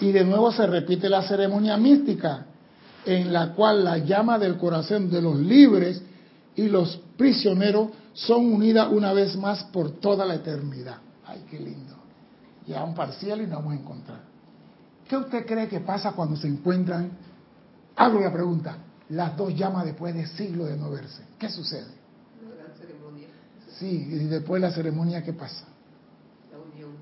[0.00, 2.46] y de nuevo se repite la ceremonia mística
[3.06, 6.02] en la cual la llama del corazón de los libres
[6.54, 10.98] y los prisioneros son unidas una vez más por toda la eternidad.
[11.32, 11.94] Ay, qué lindo.
[12.66, 14.20] Ya un parcial y nos vamos a encontrar.
[15.08, 17.10] ¿Qué usted cree que pasa cuando se encuentran?
[17.96, 18.76] Hago la pregunta.
[19.08, 21.22] Las dos llamas después de siglos de no verse.
[21.38, 22.02] ¿Qué sucede?
[23.78, 25.64] Sí, y después de la ceremonia, ¿qué pasa?
[26.52, 26.92] La unión.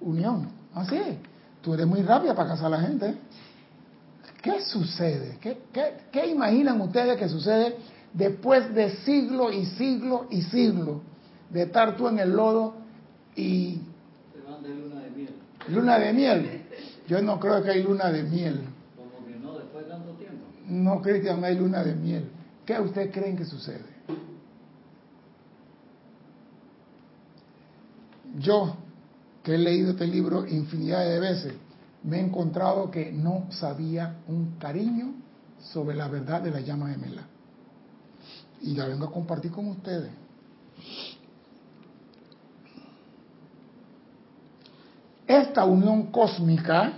[0.00, 0.48] Unión.
[0.74, 0.96] Así.
[0.96, 1.28] Ah,
[1.60, 3.14] Tú eres muy rápida para casar a la gente.
[4.42, 5.38] ¿Qué sucede?
[5.40, 7.76] ¿Qué, imaginan ustedes que sucede
[8.12, 11.02] después de siglo y siglo y siglo
[11.50, 12.81] de estar tú en el lodo
[13.36, 13.80] y...
[14.32, 15.34] Se van de luna de miel.
[15.68, 16.62] Luna de miel.
[17.08, 18.60] Yo no creo que hay luna de miel.
[18.96, 20.44] Como que no, después de tanto tiempo.
[20.66, 22.30] No, Cristian, no hay luna de miel.
[22.64, 23.92] ¿Qué ustedes creen que sucede?
[28.38, 28.76] Yo,
[29.42, 31.54] que he leído este libro infinidad de veces,
[32.02, 35.14] me he encontrado que no sabía un cariño
[35.60, 37.26] sobre la verdad de la llama gemela.
[38.62, 40.10] Y la vengo a compartir con ustedes.
[45.40, 46.92] Esta unión cósmica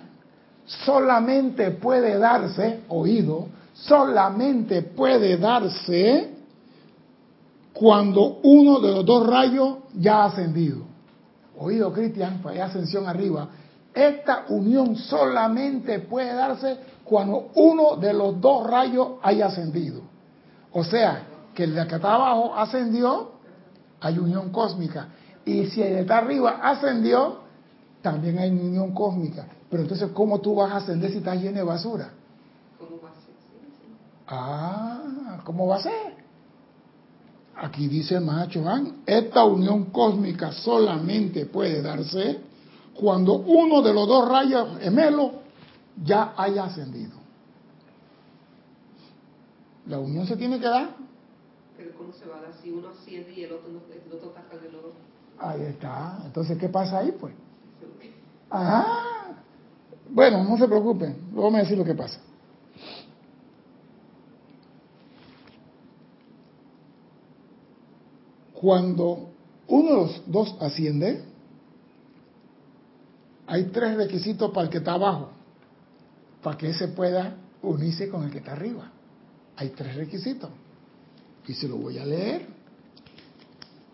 [0.66, 6.34] solamente puede darse, oído, solamente puede darse
[7.72, 10.94] cuando uno de los dos rayos ya ha ascendido
[11.58, 13.48] oído Cristian, pues hay ascensión arriba,
[13.92, 20.00] esta unión solamente puede darse cuando uno de los dos rayos haya ascendido.
[20.72, 21.22] O sea,
[21.54, 23.32] que el de acá abajo ascendió,
[24.00, 25.08] hay unión cósmica.
[25.44, 27.43] Y si el de arriba ascendió,
[28.04, 29.46] también hay unión cósmica.
[29.70, 32.12] Pero entonces, ¿cómo tú vas a ascender si estás lleno de basura?
[32.78, 33.34] ¿Cómo va a ser?
[34.28, 36.14] Ah, ¿cómo va a ser?
[37.56, 42.40] Aquí dice el Mahacho Han, esta unión cósmica solamente puede darse
[42.94, 45.30] cuando uno de los dos rayos gemelos
[46.04, 47.16] ya haya ascendido.
[49.86, 50.90] La unión se tiene que dar.
[51.78, 54.30] Pero ¿cómo se va a dar si uno asciende y el otro, no, el otro
[54.36, 54.92] acá del otro?
[55.38, 56.18] Ahí está.
[56.26, 57.32] Entonces, ¿qué pasa ahí, pues?
[58.54, 58.86] Ajá.
[60.10, 61.16] Bueno, no se preocupen.
[61.32, 62.20] Luego me decir lo que pasa.
[68.52, 69.30] Cuando
[69.66, 71.24] uno de los dos asciende,
[73.48, 75.30] hay tres requisitos para el que está abajo,
[76.40, 78.90] para que ese pueda unirse con el que está arriba.
[79.56, 80.50] Hay tres requisitos.
[81.48, 82.46] Y se lo voy a leer.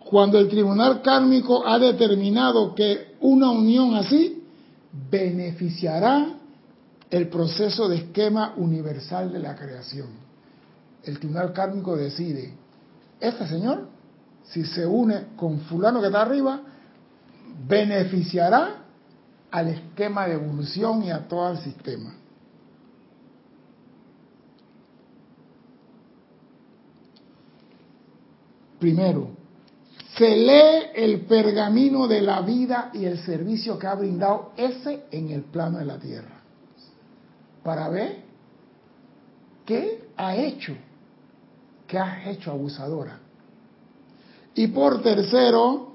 [0.01, 4.40] Cuando el tribunal kármico ha determinado que una unión así
[4.93, 6.35] beneficiará
[7.11, 10.09] el proceso de esquema universal de la creación.
[11.03, 12.53] El tribunal kármico decide,
[13.19, 13.89] este señor,
[14.45, 16.61] si se une con fulano que está arriba,
[17.67, 18.85] beneficiará
[19.51, 22.15] al esquema de evolución y a todo el sistema.
[28.79, 29.40] Primero,
[30.17, 35.31] se lee el pergamino de la vida y el servicio que ha brindado ese en
[35.31, 36.41] el plano de la tierra.
[37.63, 38.25] Para ver
[39.65, 40.75] qué ha hecho,
[41.87, 43.21] qué has hecho abusadora.
[44.55, 45.95] Y por tercero,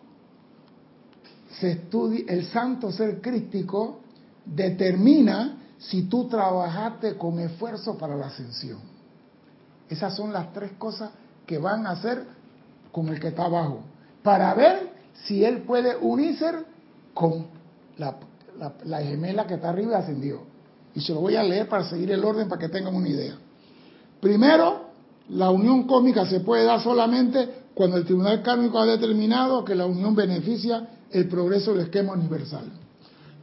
[1.60, 4.00] se estudia, el santo ser crístico
[4.46, 8.80] determina si tú trabajaste con esfuerzo para la ascensión.
[9.90, 11.12] Esas son las tres cosas
[11.46, 12.26] que van a hacer
[12.92, 13.82] con el que está abajo,
[14.26, 14.90] para ver
[15.28, 16.52] si él puede unirse
[17.14, 17.46] con
[18.00, 18.18] la,
[18.84, 20.42] la, gemela que está arriba y ascendió.
[20.96, 23.36] Y se lo voy a leer para seguir el orden para que tengan una idea.
[24.20, 24.86] Primero,
[25.30, 29.86] la unión cósmica se puede dar solamente cuando el tribunal kármico ha determinado que la
[29.86, 32.66] unión beneficia el progreso del esquema universal.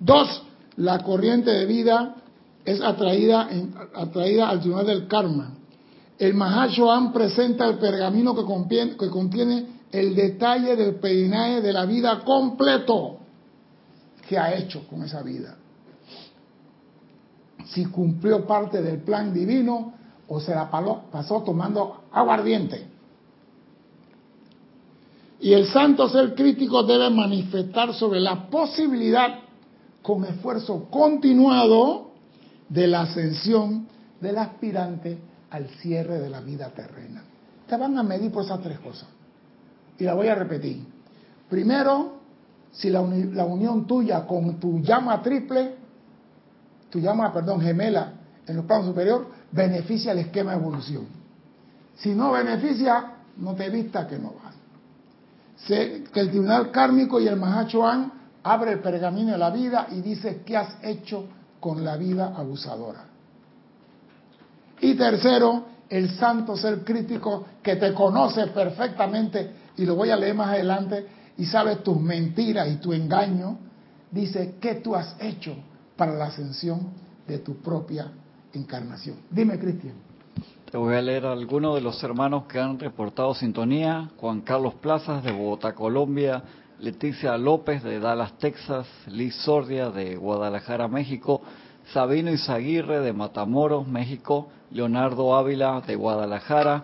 [0.01, 0.42] Dos,
[0.79, 2.16] la corriente de vida
[2.64, 3.49] es atraída,
[3.95, 5.55] atraída al tribunal del karma.
[6.18, 11.85] El Mahashohan presenta el pergamino que contiene, que contiene el detalle del peinaje de la
[11.85, 13.18] vida completo
[14.26, 15.57] que ha hecho con esa vida.
[17.66, 19.92] Si cumplió parte del plan divino
[20.28, 22.87] o se la pasó tomando aguardiente.
[25.40, 29.40] Y el santo ser crítico debe manifestar sobre la posibilidad,
[30.00, 32.12] con esfuerzo continuado,
[32.68, 33.87] de la ascensión
[34.20, 35.18] del aspirante
[35.50, 37.22] al cierre de la vida terrena.
[37.66, 39.09] Te van a medir por esas tres cosas.
[40.03, 40.85] Y la voy a repetir.
[41.49, 42.15] Primero,
[42.73, 45.77] si la, la unión tuya con tu llama triple,
[46.91, 51.07] tu llama, perdón, gemela en los planos superior, beneficia el esquema de evolución.
[51.95, 54.57] Si no beneficia, no te vista que no vas.
[55.69, 58.12] Sé que el tribunal kármico y el Mahachohan
[58.43, 61.27] abre el pergamino de la vida y dice qué has hecho
[61.61, 63.05] con la vida abusadora.
[64.81, 70.35] Y tercero, el santo ser crítico que te conoce perfectamente, y lo voy a leer
[70.35, 71.06] más adelante,
[71.38, 73.58] y sabe tus mentiras y tu engaño,
[74.11, 75.54] dice qué tú has hecho
[75.96, 76.90] para la ascensión
[77.26, 78.12] de tu propia
[78.52, 79.16] encarnación.
[79.30, 79.94] Dime, Cristian.
[80.70, 84.08] Te voy a leer algunos de los hermanos que han reportado sintonía.
[84.16, 86.42] Juan Carlos Plazas de Bogotá, Colombia.
[86.78, 88.87] Leticia López de Dallas, Texas.
[89.06, 91.42] Liz Sordia de Guadalajara, México.
[91.92, 94.48] Sabino Izaguirre de Matamoros, México.
[94.70, 96.82] Leonardo Ávila de Guadalajara.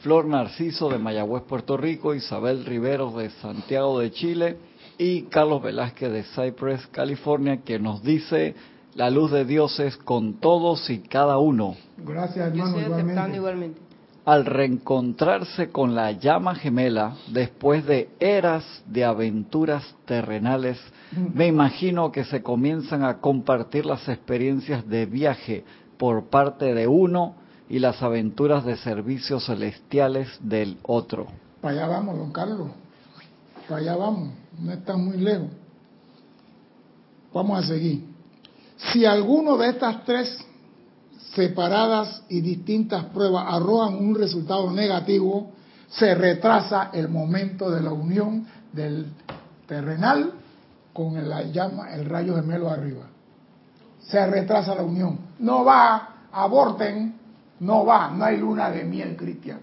[0.00, 2.14] Flor Narciso de Mayagüez, Puerto Rico.
[2.14, 4.56] Isabel Riveros de Santiago de Chile.
[4.96, 8.54] Y Carlos Velázquez de Cypress, California, que nos dice
[8.94, 11.76] la luz de Dios es con todos y cada uno.
[11.98, 12.72] Gracias, hermano.
[12.72, 13.80] Yo estoy aceptando igualmente.
[14.24, 20.78] Al reencontrarse con la llama gemela, después de eras de aventuras terrenales,
[21.34, 25.64] me imagino que se comienzan a compartir las experiencias de viaje
[25.96, 27.34] por parte de uno
[27.70, 31.28] y las aventuras de servicios celestiales del otro.
[31.60, 32.68] Para allá vamos, don Carlos.
[33.68, 34.30] Para allá vamos.
[34.58, 35.50] No está muy lejos.
[37.32, 38.04] Vamos a seguir.
[38.92, 40.44] Si alguno de estas tres
[41.32, 45.52] separadas y distintas pruebas arrojan un resultado negativo,
[45.90, 49.06] se retrasa el momento de la unión del
[49.68, 50.32] terrenal
[50.92, 53.04] con el, llama, el rayo gemelo arriba.
[54.00, 55.20] Se retrasa la unión.
[55.38, 57.19] No va, aborten,
[57.60, 59.60] no va, no hay luna de miel, Cristian.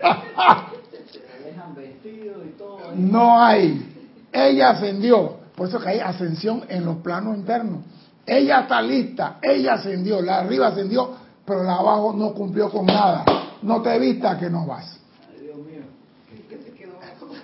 [2.96, 3.94] no hay.
[4.32, 5.36] Ella ascendió.
[5.54, 7.84] Por eso que hay ascensión en los planos internos.
[8.26, 11.10] Ella está lista, ella ascendió, la arriba ascendió,
[11.44, 13.24] pero la abajo no cumplió con nada.
[13.62, 14.98] No te vista que no vas.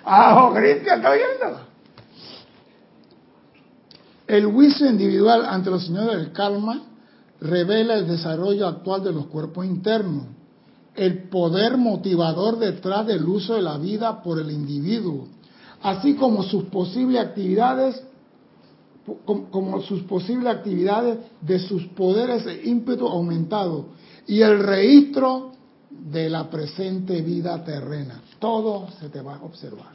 [0.04, 1.60] Ah, oh, Cristian, ¿está oyendo?
[4.26, 6.82] El juicio individual ante los señores del karma
[7.42, 10.26] revela el desarrollo actual de los cuerpos internos,
[10.94, 15.26] el poder motivador detrás del uso de la vida por el individuo,
[15.82, 18.02] así como sus posibles actividades
[19.26, 23.86] como sus posibles actividades de sus poderes e ímpetu aumentados
[24.28, 25.50] y el registro
[25.90, 28.22] de la presente vida terrena.
[28.38, 29.92] Todo se te va a observar.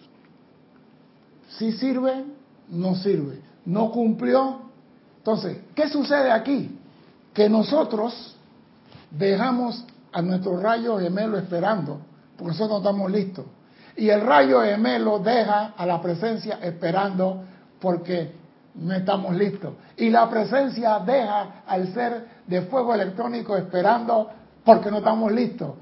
[1.58, 2.26] Si sirve,
[2.70, 3.40] no sirve.
[3.66, 4.60] No cumplió.
[5.20, 6.77] Entonces, ¿qué sucede aquí?
[7.38, 8.36] Que nosotros
[9.12, 12.00] dejamos a nuestro rayo gemelo esperando,
[12.36, 13.46] porque nosotros no estamos listos.
[13.96, 17.44] Y el rayo gemelo deja a la presencia esperando
[17.80, 18.34] porque
[18.74, 19.76] no estamos listos.
[19.98, 24.32] Y la presencia deja al ser de fuego electrónico esperando
[24.66, 25.76] porque no estamos listos.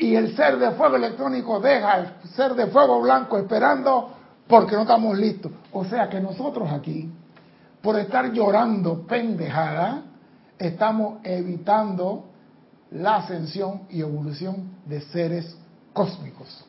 [0.00, 4.16] Y el ser de fuego electrónico deja al ser de fuego blanco esperando
[4.48, 5.52] porque no estamos listos.
[5.70, 7.08] O sea que nosotros aquí,
[7.80, 10.02] por estar llorando pendejada,
[10.58, 12.24] estamos evitando
[12.90, 15.56] la ascensión y evolución de seres
[15.92, 16.64] cósmicos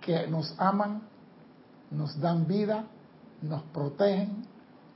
[0.00, 1.02] que nos aman,
[1.90, 2.84] nos dan vida
[3.44, 4.44] nos protegen,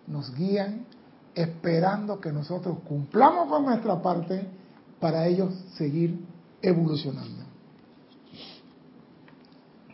[0.06, 0.86] nos guían,
[1.34, 4.48] esperando que nosotros cumplamos con nuestra parte
[4.98, 6.18] para ellos seguir
[6.62, 7.44] evolucionando.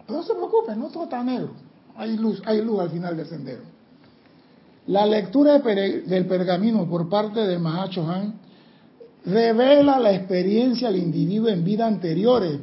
[0.07, 1.53] Pero no se preocupen, no todo está negro.
[1.97, 3.63] Hay luz, hay luz al final del sendero.
[4.87, 8.35] La lectura del pergamino por parte de Mahacho Han
[9.25, 12.61] revela la experiencia del individuo en vidas anteriores,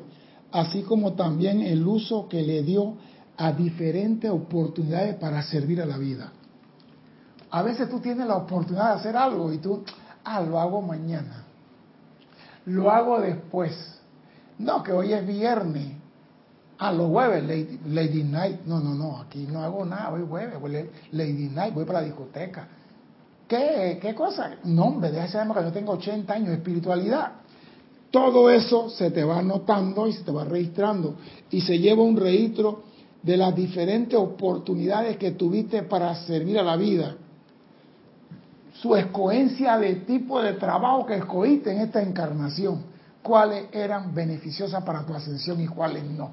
[0.51, 2.95] así como también el uso que le dio
[3.37, 6.31] a diferentes oportunidades para servir a la vida.
[7.49, 9.83] A veces tú tienes la oportunidad de hacer algo y tú,
[10.23, 11.43] ah, lo hago mañana,
[12.65, 13.99] lo hago después.
[14.59, 15.95] No, que hoy es viernes,
[16.81, 17.43] ah, los jueves,
[17.85, 18.61] Lady, Night.
[18.65, 20.55] No, no, no, aquí no hago nada, hoy jueves,
[21.11, 22.67] Lady Night, voy para la discoteca.
[23.47, 24.55] ¿Qué, qué cosa?
[24.63, 27.33] No, hombre, déjame saber que yo tengo 80 años de espiritualidad.
[28.09, 31.15] Todo eso se te va anotando y se te va registrando
[31.49, 32.83] y se lleva un registro
[33.21, 37.15] de las diferentes oportunidades que tuviste para servir a la vida,
[38.73, 42.83] su escogencia de tipo de trabajo que escogiste en esta encarnación,
[43.21, 46.31] cuáles eran beneficiosas para tu ascensión y cuáles no.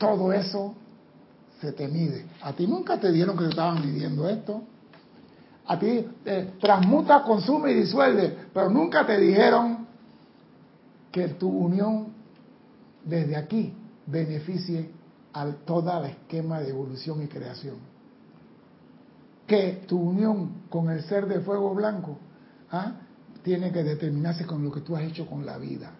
[0.00, 0.74] Todo eso
[1.60, 2.24] se te mide.
[2.40, 4.62] A ti nunca te dieron que te estaban midiendo esto.
[5.66, 9.86] A ti eh, transmuta, consume y disuelve, pero nunca te dijeron
[11.12, 12.14] que tu unión
[13.04, 13.74] desde aquí
[14.06, 14.90] beneficie
[15.34, 17.76] a todo el esquema de evolución y creación.
[19.46, 22.16] Que tu unión con el ser de fuego blanco
[22.72, 22.94] ¿ah?
[23.42, 25.92] tiene que determinarse con lo que tú has hecho con la vida.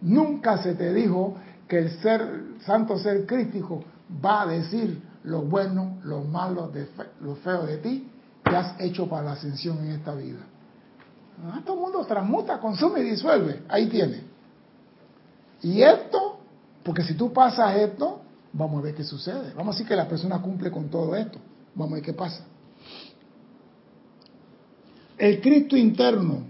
[0.00, 1.36] Nunca se te dijo
[1.68, 3.82] que el ser, santo ser crístico,
[4.24, 6.88] va a decir lo bueno, lo malo, de
[7.20, 8.08] lo feo de ti
[8.44, 10.38] que has hecho para la ascensión en esta vida.
[11.50, 11.60] ¿Ah?
[11.64, 13.62] Todo el mundo transmuta, consume y disuelve.
[13.68, 14.22] Ahí tiene.
[15.62, 16.38] Y esto,
[16.84, 18.20] porque si tú pasas esto,
[18.56, 19.52] Vamos a ver qué sucede.
[19.54, 21.38] Vamos a decir que la persona cumple con todo esto.
[21.74, 22.44] Vamos a ver qué pasa.
[25.18, 26.44] El Cristo interno,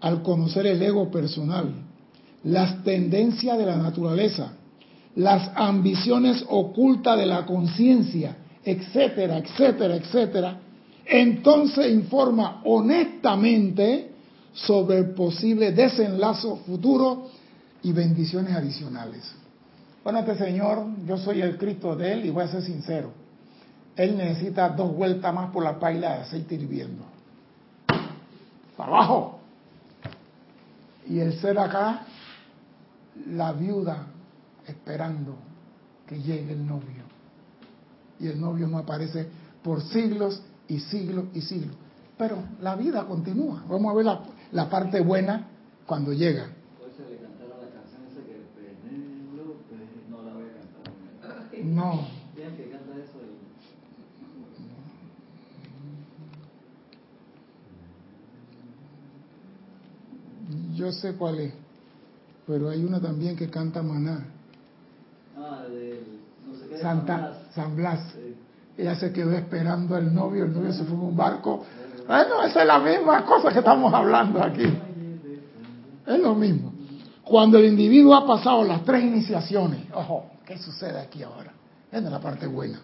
[0.00, 1.83] al conocer el ego personal,
[2.44, 4.52] las tendencias de la naturaleza,
[5.16, 10.58] las ambiciones ocultas de la conciencia, etcétera, etcétera, etcétera,
[11.06, 14.10] entonces informa honestamente
[14.52, 17.28] sobre el posible desenlazo futuro
[17.82, 19.34] y bendiciones adicionales.
[20.02, 23.10] Bueno, este señor, yo soy el Cristo de él y voy a ser sincero.
[23.96, 27.04] Él necesita dos vueltas más por la paila de aceite hirviendo.
[28.76, 29.38] abajo.
[31.08, 32.06] Y el ser acá,
[33.30, 34.06] la viuda
[34.66, 35.36] esperando
[36.06, 37.04] que llegue el novio.
[38.20, 39.28] Y el novio no aparece
[39.62, 41.74] por siglos y siglos y siglos.
[42.16, 43.64] Pero la vida continúa.
[43.68, 44.22] Vamos a ver la,
[44.52, 45.48] la parte buena
[45.86, 46.48] cuando llega.
[51.64, 52.06] No.
[60.74, 61.54] Yo sé cuál es,
[62.46, 64.26] pero hay una también que canta Maná.
[65.36, 68.14] Ah, no sé qué Santa, San Blas.
[68.76, 71.64] Ella se quedó esperando al novio, el novio se fue en un barco.
[72.06, 74.66] Bueno, esa es la misma cosa que estamos hablando aquí.
[76.06, 76.72] Es lo mismo.
[77.24, 81.52] Cuando el individuo ha pasado las tres iniciaciones, ojo, ¿qué sucede aquí ahora?
[81.90, 82.80] es la parte buena.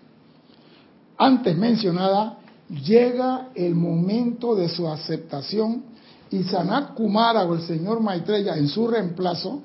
[1.18, 2.38] Antes mencionada,
[2.68, 5.82] llega el momento de su aceptación
[6.30, 9.62] y Sanat Kumara o el señor Maitreya en su reemplazo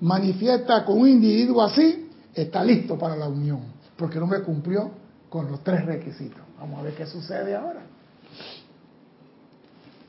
[0.00, 3.60] manifiesta con un individuo así está listo para la unión,
[3.96, 4.90] porque el hombre cumplió
[5.28, 6.40] con los tres requisitos.
[6.58, 7.82] Vamos a ver qué sucede ahora.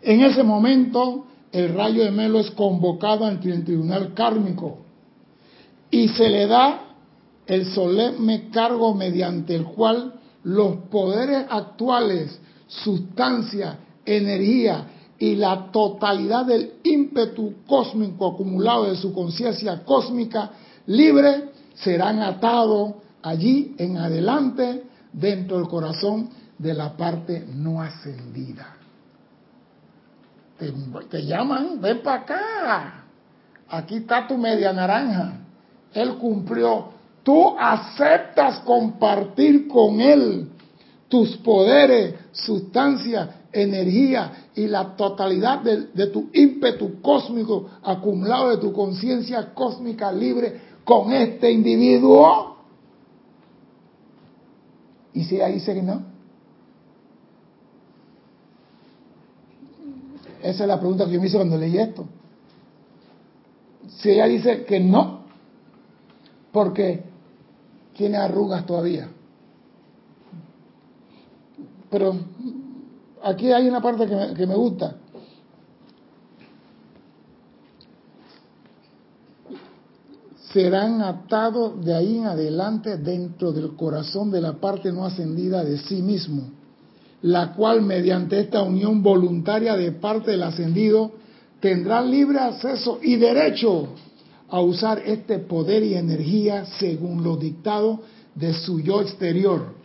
[0.02, 4.80] En ese momento, el rayo de Melo es convocado ante el tribunal kármico
[5.90, 6.82] y se le da
[7.48, 14.86] el solemne cargo mediante el cual los poderes actuales, sustancia, energía
[15.20, 20.52] y la totalidad del ímpetu cósmico acumulado de su conciencia cósmica
[20.86, 28.76] libre serán atados allí en adelante dentro del corazón de la parte no ascendida.
[31.10, 33.04] Te, llaman, ven para acá.
[33.70, 35.34] Aquí está tu media naranja.
[35.94, 36.90] Él cumplió.
[37.22, 40.50] Tú aceptas compartir con Él
[41.08, 49.54] tus poderes, sustancia, energía y la totalidad de, tu ímpetu cósmico acumulado de tu conciencia
[49.54, 52.58] cósmica libre con este individuo.
[55.14, 56.02] Y si ella dice que no,
[60.42, 62.08] esa es la pregunta que yo me hice cuando leí esto.
[64.00, 65.20] Si ella dice que no,
[66.52, 67.04] porque
[67.96, 69.08] tiene arrugas todavía.
[71.92, 72.16] Pero
[73.24, 74.96] aquí hay una parte que me, que me gusta.
[80.58, 85.78] serán atados de ahí en adelante dentro del corazón de la parte no ascendida de
[85.78, 86.50] sí mismo,
[87.22, 91.12] la cual mediante esta unión voluntaria de parte del ascendido
[91.60, 93.90] tendrá libre acceso y derecho
[94.50, 98.00] a usar este poder y energía según los dictados
[98.34, 99.77] de su yo exterior.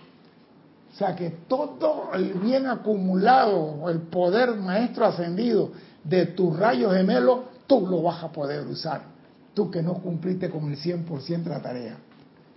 [0.92, 5.72] O sea que todo el bien acumulado, el poder maestro ascendido
[6.04, 9.12] de tu rayo gemelo, tú lo vas a poder usar
[9.54, 11.96] tú que no cumpliste con el 100% de la tarea,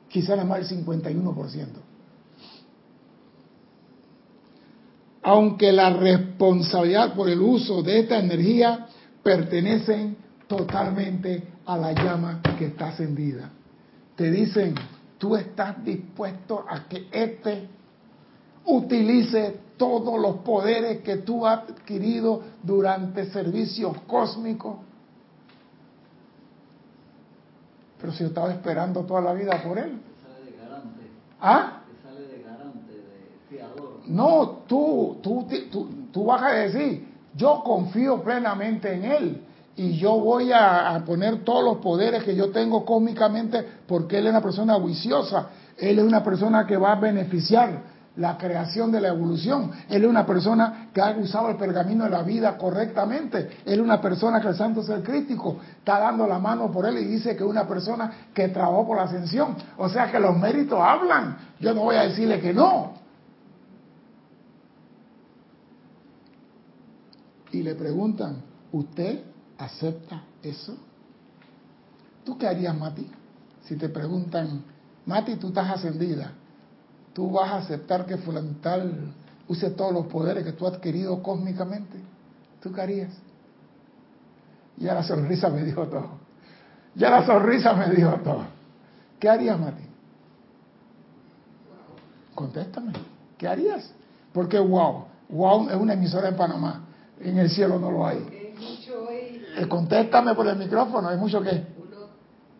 [0.09, 1.67] quizá nada más el 51%.
[5.23, 8.87] Aunque la responsabilidad por el uso de esta energía
[9.23, 10.17] pertenecen
[10.47, 13.49] totalmente a la llama que está encendida.
[14.15, 14.75] Te dicen,
[15.17, 17.67] tú estás dispuesto a que éste
[18.65, 24.77] utilice todos los poderes que tú has adquirido durante servicios cósmicos
[28.05, 29.99] Pero si yo estaba esperando toda la vida por él.
[30.21, 31.01] Sale de garante.
[31.41, 31.81] ¿Ah?
[32.03, 34.01] Sale de garante, de fiador.
[34.05, 39.41] No, tú, tú, tú, tú vas a decir, yo confío plenamente en él
[39.75, 44.27] y yo voy a, a, poner todos los poderes que yo tengo cósmicamente porque él
[44.27, 49.01] es una persona juiciosa, él es una persona que va a beneficiar la creación de
[49.01, 49.71] la evolución.
[49.89, 53.59] Él es una persona que ha usado el pergamino de la vida correctamente.
[53.65, 56.97] Él es una persona que el santo ser crítico está dando la mano por él
[56.99, 59.55] y dice que es una persona que trabajó por la ascensión.
[59.77, 61.37] O sea que los méritos hablan.
[61.59, 62.93] Yo no voy a decirle que no.
[67.51, 68.41] Y le preguntan,
[68.71, 69.23] ¿usted
[69.57, 70.75] acepta eso?
[72.23, 73.09] ¿Tú qué harías, Mati?
[73.63, 74.63] Si te preguntan,
[75.05, 76.31] Mati, tú estás ascendida
[77.15, 79.13] tú vas a aceptar que Fulantal
[79.47, 81.97] use todos los poderes que tú has adquirido cósmicamente.
[82.61, 83.13] ¿Tú qué harías?
[84.75, 86.09] Ya la sonrisa me dijo todo.
[86.93, 88.43] Ya la sonrisa me dijo todo.
[89.17, 89.83] ¿Qué harías, Mati?
[92.35, 92.91] Contéstame.
[93.37, 93.89] ¿Qué harías?
[94.33, 96.83] Porque wow, wow es una emisora en Panamá.
[97.21, 98.19] En el cielo no lo hay.
[98.59, 99.09] Mucho.
[99.09, 101.09] Eh, contéstame por el micrófono.
[101.11, 101.65] ¿Es mucho qué?
[101.77, 102.09] Uno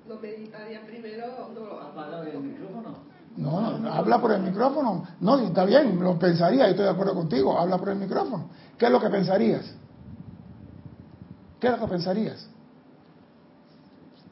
[0.07, 3.15] lo meditaría primero, no lo Apaga el micrófono.
[3.45, 5.05] No, no, habla por el micrófono.
[5.19, 8.49] No, está bien, lo pensaría, estoy de acuerdo contigo, habla por el micrófono.
[8.77, 9.65] ¿Qué es lo que pensarías?
[11.59, 12.47] ¿Qué es lo que pensarías?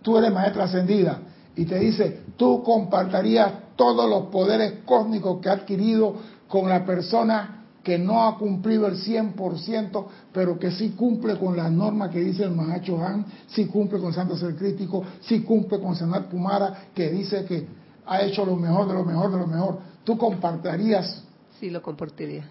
[0.01, 1.20] Tú eres maestra ascendida
[1.55, 6.16] y te dice, tú compartirías todos los poderes cósmicos que ha adquirido
[6.47, 11.72] con la persona que no ha cumplido el 100%, pero que sí cumple con las
[11.72, 15.95] normas que dice el Mahacho Han, sí cumple con Santo Ser Crítico, sí cumple con
[15.95, 19.80] Sanat Pumara, que dice que ha hecho lo mejor de lo mejor de lo mejor.
[20.04, 21.24] ¿Tú compartirías?
[21.60, 22.45] Sí, lo compartiría.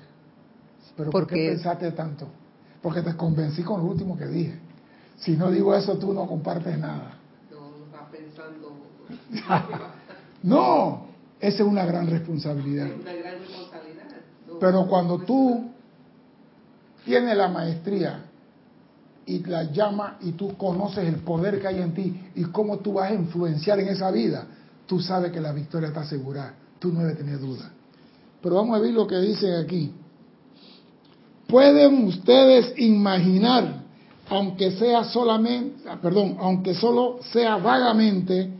[0.96, 2.28] ¿Pero por qué pensaste tanto?
[2.80, 4.58] Porque te convencí con lo último que dije.
[5.16, 7.18] Si no digo eso, tú no compartes nada.
[7.50, 8.72] No, estás pensando.
[10.42, 11.06] no,
[11.40, 12.86] esa es una gran responsabilidad.
[12.86, 14.04] Es una gran responsabilidad.
[14.48, 15.70] No, Pero cuando tú
[17.04, 18.24] tienes la maestría
[19.26, 22.94] y la llama y tú conoces el poder que hay en ti y cómo tú
[22.94, 24.46] vas a influenciar en esa vida,
[24.86, 26.54] tú sabes que la victoria está asegurada.
[26.78, 27.72] Tú no debes tener duda.
[28.42, 29.92] Pero vamos a ver lo que dicen aquí.
[31.46, 33.82] Pueden ustedes imaginar,
[34.28, 38.50] aunque sea solamente, perdón, aunque solo sea vagamente,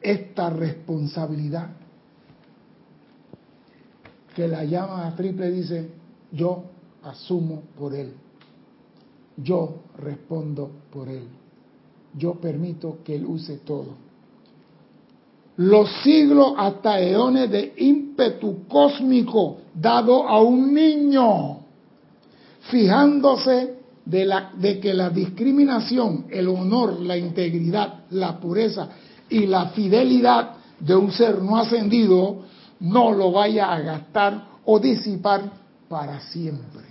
[0.00, 1.68] esta responsabilidad
[4.34, 5.90] que la llama a triple dice,
[6.32, 6.64] yo
[7.02, 8.14] asumo por él,
[9.36, 11.24] yo respondo por él,
[12.16, 14.09] yo permito que él use todo.
[15.60, 21.58] Los siglos hasta eones de ímpetu cósmico dado a un niño,
[22.70, 28.88] fijándose de, de que la discriminación, el honor, la integridad, la pureza
[29.28, 32.38] y la fidelidad de un ser no ascendido
[32.80, 35.42] no lo vaya a gastar o disipar
[35.90, 36.84] para siempre.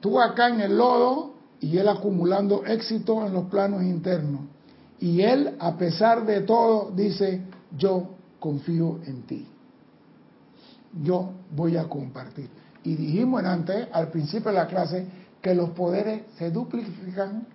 [0.00, 4.42] Tú acá en el lodo y él acumulando éxito en los planos internos.
[4.98, 7.42] Y él, a pesar de todo, dice,
[7.76, 9.46] yo confío en ti.
[11.02, 12.48] Yo voy a compartir.
[12.82, 15.06] Y dijimos antes, al principio de la clase,
[15.40, 17.46] que los poderes se duplican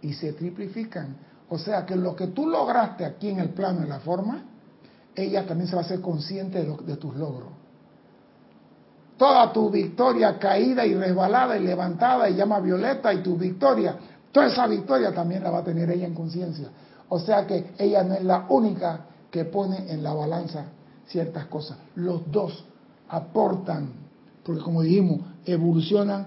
[0.00, 1.16] y se triplifican.
[1.48, 4.44] O sea que lo que tú lograste aquí en el plano de la forma,
[5.14, 7.61] ella también se va a ser consciente de tus logros.
[9.16, 13.96] Toda tu victoria caída y resbalada y levantada y llama violeta y tu victoria,
[14.32, 16.68] toda esa victoria también la va a tener ella en conciencia.
[17.08, 20.64] O sea que ella no es la única que pone en la balanza
[21.06, 21.78] ciertas cosas.
[21.94, 22.64] Los dos
[23.08, 23.90] aportan,
[24.42, 26.26] porque como dijimos, evolucionan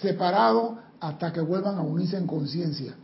[0.00, 2.94] separados hasta que vuelvan a unirse en conciencia.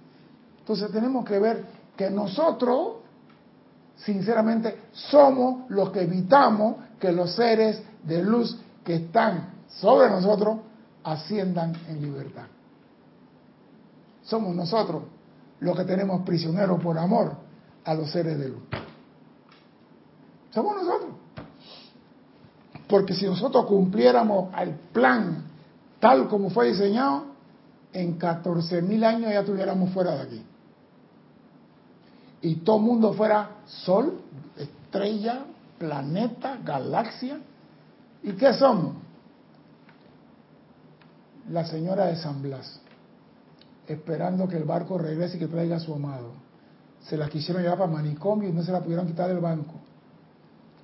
[0.59, 1.64] Entonces tenemos que ver
[1.96, 2.96] que nosotros,
[3.96, 8.57] sinceramente, somos los que evitamos que los seres de luz
[8.89, 10.61] que están sobre nosotros
[11.05, 12.47] asciendan en libertad.
[14.22, 15.03] Somos nosotros
[15.61, 17.36] los que tenemos prisioneros por amor
[17.84, 18.62] a los seres de luz.
[20.55, 21.11] Somos nosotros.
[22.89, 25.45] Porque si nosotros cumpliéramos el plan
[26.01, 27.24] tal como fue diseñado,
[27.93, 30.43] en 14.000 años ya estuviéramos fuera de aquí.
[32.41, 34.18] Y todo el mundo fuera sol,
[34.57, 35.45] estrella,
[35.78, 37.39] planeta, galaxia.
[38.23, 38.97] ¿Y qué somos?
[41.51, 42.81] La señora de San Blas,
[43.87, 46.33] esperando que el barco regrese y que traiga a su amado.
[47.03, 49.75] Se la quisieron llevar para manicomio y no se la pudieron quitar del banco,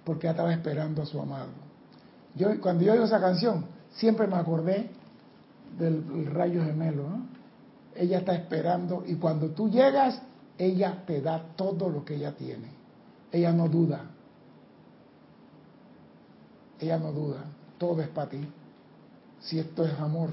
[0.05, 1.51] porque ella estaba esperando a su amado.
[2.35, 4.91] Yo, cuando yo oigo esa canción, siempre me acordé
[5.79, 7.05] del rayo gemelo.
[7.95, 10.21] Ella está esperando y cuando tú llegas,
[10.59, 12.69] ella te da todo lo que ella tiene.
[13.31, 14.14] Ella no duda.
[16.85, 17.45] Ella no duda.
[17.79, 18.41] Todo es para ti.
[19.41, 20.31] Si esto es amor.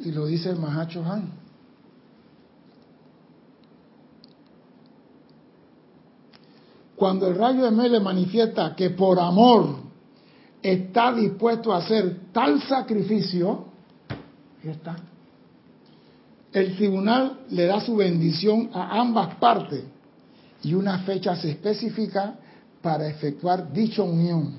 [0.00, 1.30] Y lo dice el Mahacho Han.
[6.96, 9.76] Cuando el rayo de Mele manifiesta que por amor
[10.60, 13.66] está dispuesto a hacer tal sacrificio,
[14.64, 14.96] ya está.
[16.52, 19.84] El tribunal le da su bendición a ambas partes
[20.62, 22.34] y una fecha se especifica
[22.82, 24.54] para efectuar dicha unión,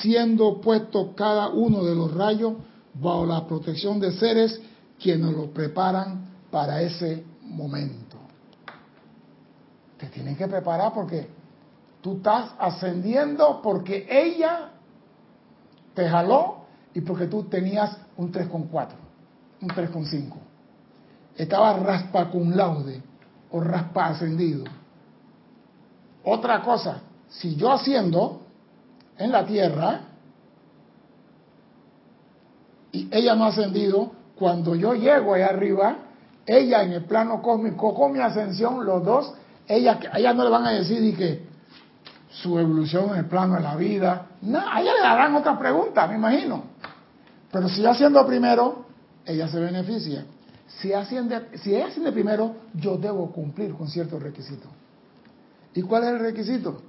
[0.00, 2.54] siendo puesto cada uno de los rayos
[2.94, 4.60] bajo la protección de seres
[4.98, 8.16] quienes lo preparan para ese momento.
[9.98, 11.28] Te tienen que preparar porque
[12.00, 14.70] tú estás ascendiendo porque ella
[15.94, 18.88] te jaló y porque tú tenías un 3,4,
[19.62, 20.32] un 3,5.
[21.36, 23.02] Estaba raspa cum laude
[23.50, 24.64] o raspa ascendido.
[26.24, 28.45] Otra cosa, si yo asciendo
[29.18, 30.00] en la tierra
[32.92, 35.96] y ella no ha ascendido, cuando yo llego allá arriba,
[36.46, 39.34] ella en el plano cósmico con mi ascensión, los dos,
[39.68, 41.44] ella, ella no le van a decir que
[42.30, 46.06] su evolución en el plano de la vida, no, a ella le darán otra pregunta,
[46.06, 46.64] me imagino.
[47.50, 48.86] Pero si yo asciendo primero,
[49.24, 50.24] ella se beneficia.
[50.66, 54.70] Si, asciende, si ella asciende primero, yo debo cumplir con ciertos requisitos.
[55.74, 56.82] ¿Y cuál es el requisito?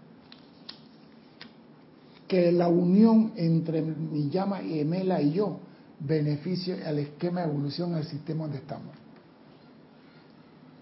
[2.27, 5.59] Que la unión entre mi llama y Emela y yo
[5.99, 8.95] beneficie al esquema de evolución al sistema donde estamos.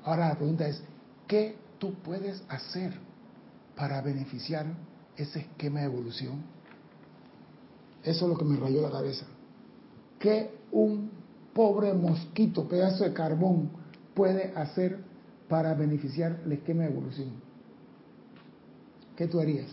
[0.04, 0.82] Ahora la pregunta es,
[1.28, 2.94] ¿qué tú puedes hacer
[3.76, 4.66] para beneficiar
[5.18, 6.44] ese esquema de evolución?
[8.04, 9.26] Eso es lo que me rayó la cabeza.
[10.20, 11.10] ¿Qué un
[11.54, 13.72] pobre mosquito, pedazo de carbón,
[14.14, 15.00] puede hacer
[15.50, 17.30] para beneficiar el esquema de evolución?
[19.16, 19.68] ¿Qué tú harías?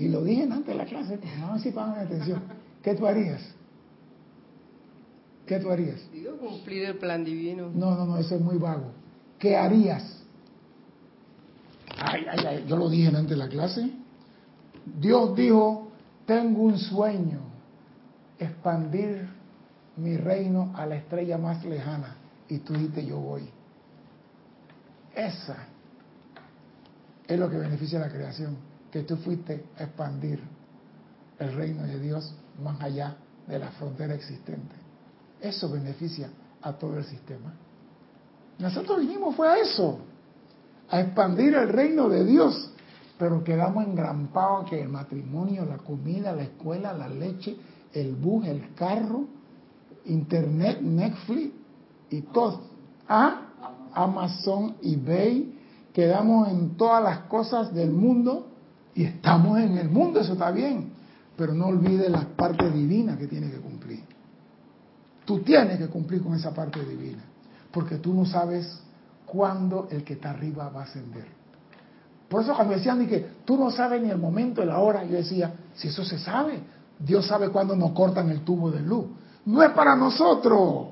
[0.00, 2.42] Y lo dije antes de la clase, pero no si pongan atención.
[2.82, 3.42] ¿Qué tú harías?
[5.44, 6.00] ¿Qué tú harías?
[6.10, 7.70] Digo, cumplir el plan divino.
[7.74, 8.92] No, no, no, eso es muy vago.
[9.38, 10.22] ¿Qué harías?
[11.98, 13.90] Ay, ay, ay, yo lo dije antes de la clase.
[14.98, 15.88] Dios dijo,
[16.24, 17.40] tengo un sueño,
[18.38, 19.28] expandir
[19.98, 22.16] mi reino a la estrella más lejana.
[22.48, 23.50] Y tú dijiste, yo voy.
[25.14, 25.58] Esa
[27.28, 30.40] es lo que beneficia a la creación, que tú fuiste a expandir
[31.38, 33.16] el reino de Dios más allá
[33.46, 34.74] de la frontera existente.
[35.40, 36.30] Eso beneficia
[36.62, 37.54] a todo el sistema.
[38.58, 39.98] Nosotros vinimos fue a eso,
[40.90, 42.72] a expandir el reino de Dios,
[43.18, 47.56] pero quedamos engrampados que el matrimonio, la comida, la escuela, la leche,
[47.92, 49.24] el bus, el carro,
[50.04, 51.54] internet, Netflix
[52.10, 52.62] y todo.
[53.08, 53.46] ¿Ah?
[53.92, 55.58] Amazon, eBay,
[55.92, 58.49] quedamos en todas las cosas del mundo
[59.00, 60.90] y estamos en el mundo, eso está bien,
[61.34, 64.04] pero no olvides las partes divinas que tiene que cumplir.
[65.24, 67.22] Tú tienes que cumplir con esa parte divina,
[67.70, 68.78] porque tú no sabes
[69.24, 71.24] cuándo el que está arriba va a ascender.
[72.28, 75.54] Por eso cuando decían que tú no sabes ni el momento, la hora, yo decía,
[75.72, 76.60] si eso se sabe,
[76.98, 79.06] Dios sabe cuándo nos cortan el tubo de luz.
[79.46, 80.88] No es para nosotros.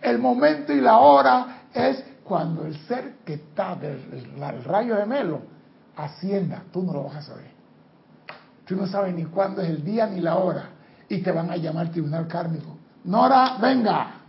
[0.00, 5.04] El momento y la hora es cuando el ser que está del, rayo de
[6.00, 6.64] Melo ascienda.
[6.72, 7.50] Tú no lo vas a saber.
[8.64, 10.70] Tú no sabes ni cuándo es el día ni la hora.
[11.08, 12.76] Y te van a llamar tribunal kármico.
[13.04, 14.20] Nora, venga.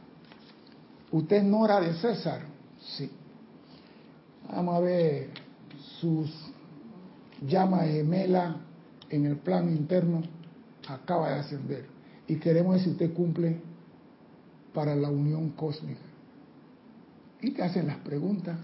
[1.12, 2.42] ¿Usted es Nora de César?
[2.80, 3.12] Sí.
[4.52, 5.30] Vamos a ver
[6.00, 6.32] sus
[7.48, 8.56] llamas gemela
[9.10, 10.22] en el plano interno.
[10.88, 11.86] Acaba de ascender.
[12.28, 13.62] Y queremos ver si usted cumple
[14.74, 16.02] para la unión cósmica.
[17.42, 18.58] Y te hacen las preguntas.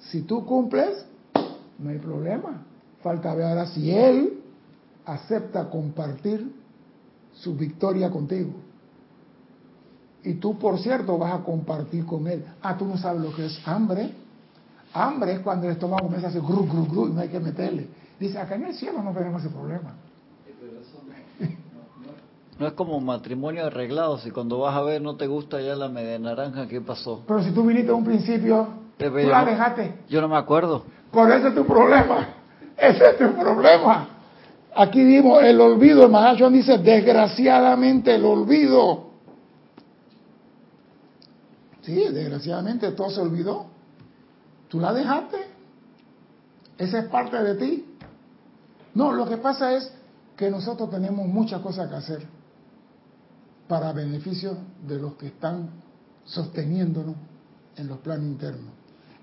[0.00, 1.07] Si tú cumples,
[1.78, 2.62] no hay problema.
[3.02, 4.40] Falta ver ahora si él
[5.04, 6.52] acepta compartir
[7.32, 8.50] su victoria contigo.
[10.24, 12.44] Y tú, por cierto, vas a compartir con él.
[12.60, 14.10] Ah, tú no sabes lo que es hambre.
[14.92, 17.40] Hambre es cuando el estómago comienza a hacer gru, gru, gru y no hay que
[17.40, 17.88] meterle.
[18.18, 19.94] Dice, acá en el cielo no tenemos ese problema.
[22.58, 25.88] No es como matrimonio arreglado, si cuando vas a ver no te gusta ya la
[25.88, 27.22] media naranja, ¿qué pasó?
[27.28, 28.66] Pero si tú viniste a un principio,
[28.98, 29.94] tú la dejaste.
[30.08, 30.82] Yo no me acuerdo.
[31.10, 32.28] Por ese es tu problema.
[32.76, 34.08] Ese es tu problema.
[34.74, 36.04] Aquí vimos el olvido.
[36.04, 39.08] El Mahacho dice, desgraciadamente el olvido.
[41.82, 43.66] Sí, desgraciadamente todo se olvidó.
[44.68, 45.38] Tú la dejaste.
[46.76, 47.96] Esa es parte de ti.
[48.94, 49.92] No, lo que pasa es
[50.36, 52.26] que nosotros tenemos muchas cosas que hacer
[53.66, 54.56] para beneficio
[54.86, 55.70] de los que están
[56.24, 57.16] sosteniéndonos
[57.76, 58.72] en los planos internos.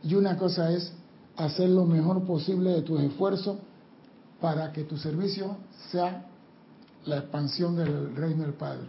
[0.04, 0.94] Y una cosa es
[1.38, 3.58] hacer lo mejor posible de tus esfuerzos
[4.40, 5.58] para que tu servicio
[5.92, 6.26] sea
[7.06, 8.88] la expansión del reino del Padre.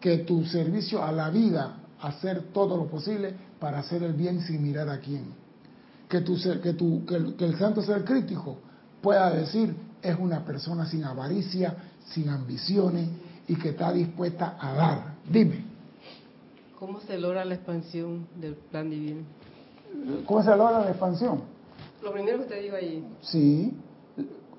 [0.00, 4.62] Que tu servicio a la vida, hacer todo lo posible para hacer el bien sin
[4.62, 5.24] mirar a quién.
[6.08, 8.58] Que, tu, que, tu, que, el, que el santo ser crítico
[9.00, 11.74] pueda decir, es una persona sin avaricia,
[12.06, 13.08] sin ambiciones,
[13.46, 15.14] y que está dispuesta a dar.
[15.28, 15.64] Dime.
[16.78, 19.22] ¿Cómo se logra la expansión del plan divino?
[20.26, 21.42] ¿Cómo se logra la expansión?
[22.02, 23.06] Lo primero que usted dijo ahí.
[23.20, 23.76] Sí,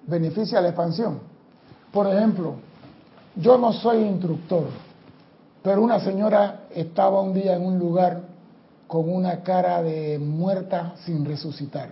[0.07, 1.19] beneficia la expansión.
[1.91, 2.55] Por ejemplo,
[3.35, 4.65] yo no soy instructor,
[5.63, 8.21] pero una señora estaba un día en un lugar
[8.87, 11.89] con una cara de muerta sin resucitar,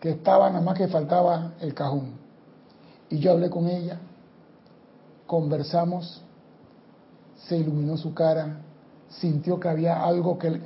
[0.00, 2.12] que estaba nada más que faltaba el cajón.
[3.08, 3.98] Y yo hablé con ella
[5.30, 6.20] conversamos,
[7.46, 8.62] se iluminó su cara,
[9.10, 10.60] sintió que había algo que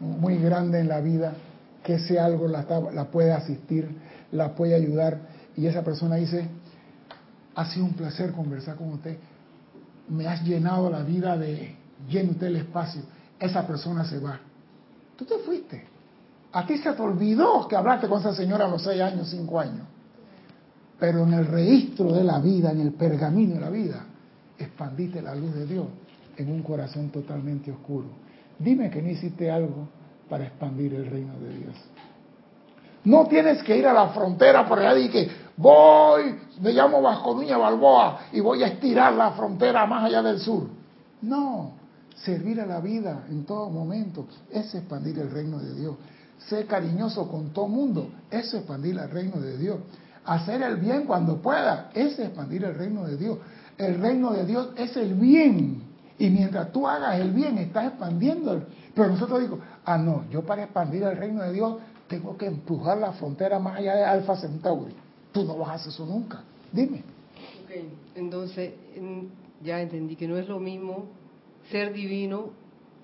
[0.00, 1.34] muy grande en la vida,
[1.82, 3.88] que ese algo la, la puede asistir,
[4.32, 5.18] la puede ayudar.
[5.56, 6.46] Y esa persona dice,
[7.54, 9.18] ha sido un placer conversar con usted,
[10.08, 11.76] me has llenado la vida de
[12.08, 13.02] lleno usted el espacio.
[13.38, 14.40] Esa persona se va.
[15.16, 15.84] Tú te fuiste.
[16.52, 19.60] A ti se te olvidó que hablaste con esa señora a los seis años, cinco
[19.60, 19.86] años.
[20.98, 24.04] Pero en el registro de la vida, en el pergamino de la vida,
[24.58, 25.86] expandiste la luz de Dios
[26.36, 28.08] en un corazón totalmente oscuro.
[28.60, 29.88] Dime que no hiciste algo
[30.28, 31.74] para expandir el reino de Dios.
[33.04, 37.34] No tienes que ir a la frontera por allá y que voy, me llamo Vasco
[37.34, 40.68] Balboa y voy a estirar la frontera más allá del sur.
[41.22, 41.72] No,
[42.16, 45.96] servir a la vida en todo momento es expandir el reino de Dios.
[46.46, 49.78] Ser cariñoso con todo mundo es expandir el reino de Dios.
[50.26, 53.38] Hacer el bien cuando pueda es expandir el reino de Dios.
[53.78, 55.89] El reino de Dios es el bien.
[56.20, 58.62] Y mientras tú hagas el bien, estás expandiendo.
[58.94, 62.98] Pero nosotros digo, ah, no, yo para expandir el reino de Dios tengo que empujar
[62.98, 64.94] la frontera más allá de Alfa Centauri.
[65.32, 66.42] Tú no vas a hacer eso nunca.
[66.70, 66.98] Dime.
[67.64, 67.70] Ok,
[68.16, 68.74] entonces
[69.64, 71.06] ya entendí que no es lo mismo
[71.70, 72.50] ser divino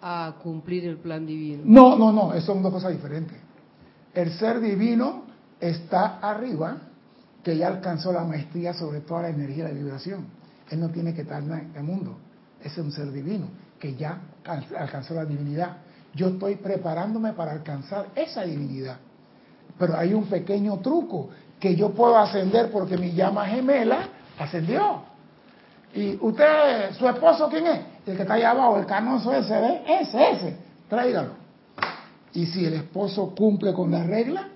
[0.02, 1.62] a cumplir el plan divino.
[1.64, 3.38] No, no, no, son dos cosas diferentes.
[4.12, 5.22] El ser divino
[5.58, 6.76] está arriba
[7.42, 10.26] que ya alcanzó la maestría sobre toda la energía de vibración.
[10.68, 12.18] Él no tiene que estar en el mundo.
[12.66, 13.46] Es un ser divino
[13.78, 15.76] que ya alcanzó la divinidad.
[16.14, 18.96] Yo estoy preparándome para alcanzar esa divinidad.
[19.78, 21.28] Pero hay un pequeño truco
[21.60, 25.02] que yo puedo ascender porque mi llama gemela ascendió.
[25.94, 27.80] Y usted, su esposo, ¿quién es?
[28.04, 29.82] El que está allá abajo, el canoso ese, ¿ve?
[30.00, 30.56] Ese, ese,
[30.88, 31.34] tráigalo.
[32.32, 34.48] Y si el esposo cumple con la regla,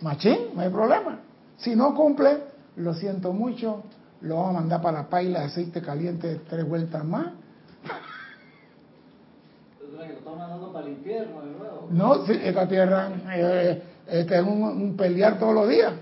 [0.00, 1.20] machín, no hay problema.
[1.58, 2.38] Si no cumple,
[2.76, 3.82] lo siento mucho,
[4.22, 7.32] lo vamos a mandar para la paila de aceite caliente tres vueltas más.
[10.72, 10.88] para.
[11.90, 15.92] No, sí, esta tierra eh, este, es un, pelear todos los días,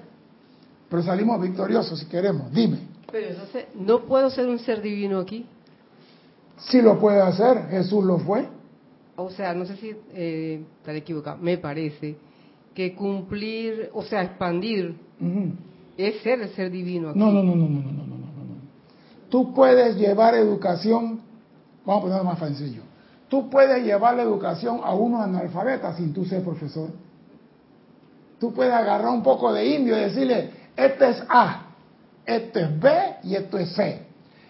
[0.89, 2.53] pero salimos victoriosos si queremos.
[2.53, 2.79] Dime.
[3.11, 5.47] Pero entonces, ¿no puedo ser un ser divino aquí?
[6.59, 8.47] Sí lo puede hacer, Jesús lo fue.
[9.17, 12.17] O sea, no sé si eh, estaré equivocado, me parece
[12.75, 14.95] que cumplir, o sea, expandir
[15.97, 17.19] es ser el ser divino aquí.
[17.19, 18.08] No, no, no, no, no.
[19.29, 21.21] Tú puedes llevar educación,
[21.85, 22.83] vamos a ponerlo más sencillo.
[23.29, 26.89] Tú puedes llevar la educación a uno analfabeta sin tú ser profesor.
[28.41, 31.67] Tú puedes agarrar un poco de indio y decirle, este es A,
[32.25, 32.91] esto es B
[33.25, 34.07] y esto es C.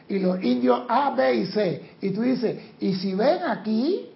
[0.08, 1.96] Y los indios A, B y C.
[2.00, 4.10] Y tú dices, y si ven aquí,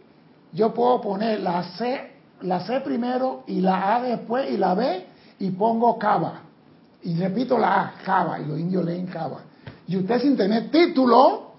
[0.52, 5.06] yo puedo poner la C, la C primero y la A después y la B
[5.38, 6.42] y pongo Cava.
[7.02, 9.40] Y repito la A, Cava, y los indios leen Cava.
[9.92, 11.52] Y usted sin tener título,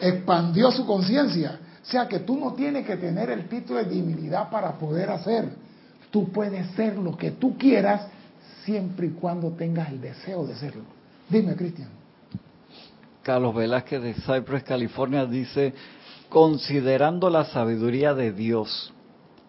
[0.00, 1.60] expandió su conciencia.
[1.80, 5.48] O sea que tú no tienes que tener el título de divinidad para poder hacer.
[6.10, 8.08] Tú puedes ser lo que tú quieras
[8.64, 10.82] siempre y cuando tengas el deseo de serlo.
[11.28, 11.88] Dime, Cristian.
[13.22, 15.72] Carlos Velázquez de Cypress, California, dice,
[16.28, 18.92] considerando la sabiduría de Dios,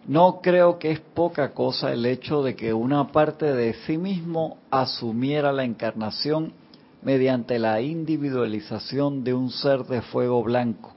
[0.05, 4.59] no creo que es poca cosa el hecho de que una parte de sí mismo
[4.69, 6.53] asumiera la encarnación
[7.03, 10.93] mediante la individualización de un ser de fuego blanco.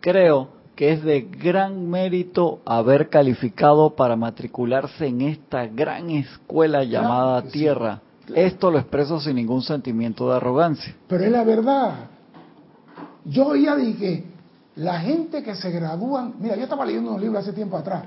[0.00, 7.42] Creo que es de gran mérito haber calificado para matricularse en esta gran escuela llamada
[7.42, 7.50] sí.
[7.50, 8.00] Tierra.
[8.34, 10.94] Esto lo expreso sin ningún sentimiento de arrogancia.
[11.08, 11.94] Pero es la verdad.
[13.24, 14.24] Yo ya dije,
[14.76, 18.04] la gente que se gradúan, mira, yo estaba leyendo un libro hace tiempo atrás,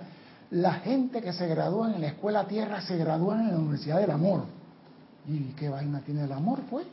[0.51, 4.11] la gente que se gradúan en la escuela Tierra se gradúan en la Universidad del
[4.11, 4.43] Amor.
[5.27, 6.85] ¿Y qué vaina tiene el amor, pues?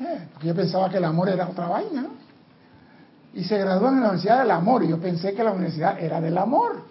[0.00, 2.02] Eh, porque yo pensaba que el amor era otra vaina.
[2.02, 2.08] ¿no?
[3.34, 6.20] Y se gradúan en la Universidad del Amor, y yo pensé que la universidad era
[6.20, 6.84] del amor.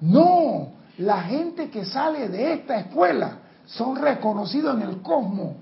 [0.00, 5.54] No, la gente que sale de esta escuela son reconocidos en el cosmos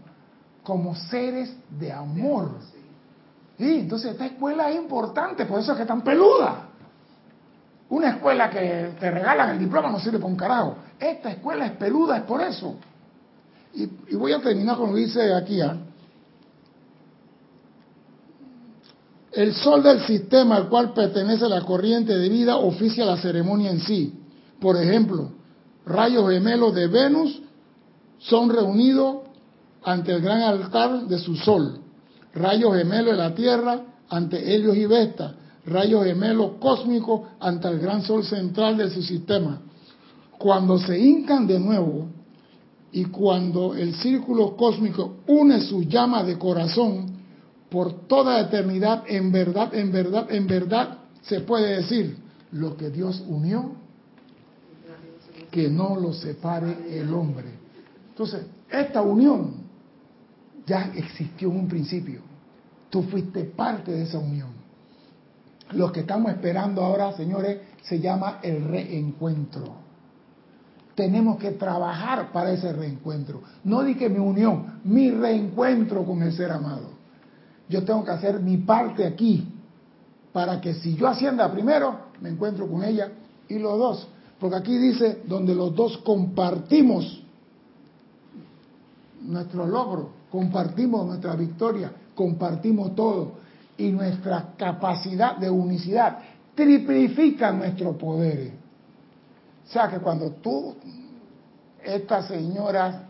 [0.62, 2.50] como seres de amor.
[3.56, 6.66] Sí, entonces esta escuela es importante, por eso es que es tan peluda.
[7.90, 10.76] Una escuela que te regalan el diploma no sirve para un carajo.
[10.98, 12.76] Esta escuela es peluda, es por eso.
[13.78, 15.60] Y, voy a terminar con lo que dice aquí.
[15.60, 15.76] ¿ah?
[19.30, 23.80] El sol del sistema al cual pertenece la corriente de vida oficia la ceremonia en
[23.80, 24.14] sí.
[24.60, 25.30] Por ejemplo,
[25.86, 27.40] rayos gemelos de Venus
[28.18, 29.18] son reunidos
[29.84, 31.78] ante el gran altar de su sol.
[32.34, 35.36] Rayos gemelos de la Tierra ante Helios y Vesta.
[35.66, 39.60] Rayos gemelos cósmicos ante el gran sol central de su sistema.
[40.36, 42.17] Cuando se hincan de nuevo
[42.92, 47.18] y cuando el círculo cósmico une sus llamas de corazón
[47.68, 52.16] por toda eternidad, en verdad, en verdad, en verdad, se puede decir,
[52.52, 53.72] lo que Dios unió,
[55.50, 57.48] que no lo separe el hombre.
[58.10, 59.54] Entonces, esta unión
[60.66, 62.20] ya existió en un principio.
[62.90, 64.48] Tú fuiste parte de esa unión.
[65.72, 69.87] Lo que estamos esperando ahora, señores, se llama el reencuentro.
[70.98, 73.40] Tenemos que trabajar para ese reencuentro.
[73.62, 76.90] No di mi unión, mi reencuentro con el ser amado.
[77.68, 79.46] Yo tengo que hacer mi parte aquí
[80.32, 83.12] para que si yo ascienda primero, me encuentro con ella
[83.48, 84.08] y los dos.
[84.40, 87.22] Porque aquí dice, donde los dos compartimos
[89.22, 93.34] nuestro logro, compartimos nuestra victoria, compartimos todo.
[93.76, 96.18] Y nuestra capacidad de unicidad
[96.56, 98.50] triplifica nuestros poderes.
[99.68, 100.76] O sea que cuando tú,
[101.84, 103.06] esta señora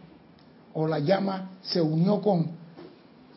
[0.74, 2.50] o la llama, se unió con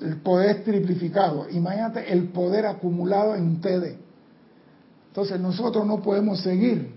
[0.01, 3.95] el poder triplificado, imagínate el poder acumulado en ustedes.
[5.09, 6.95] Entonces nosotros no podemos seguir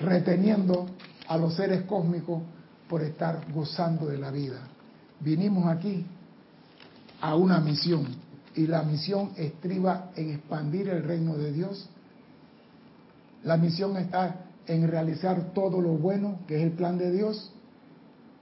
[0.00, 0.86] reteniendo
[1.28, 2.42] a los seres cósmicos
[2.88, 4.60] por estar gozando de la vida.
[5.20, 6.06] Vinimos aquí
[7.20, 8.06] a una misión
[8.54, 11.88] y la misión estriba en expandir el reino de Dios.
[13.44, 17.52] La misión está en realizar todo lo bueno que es el plan de Dios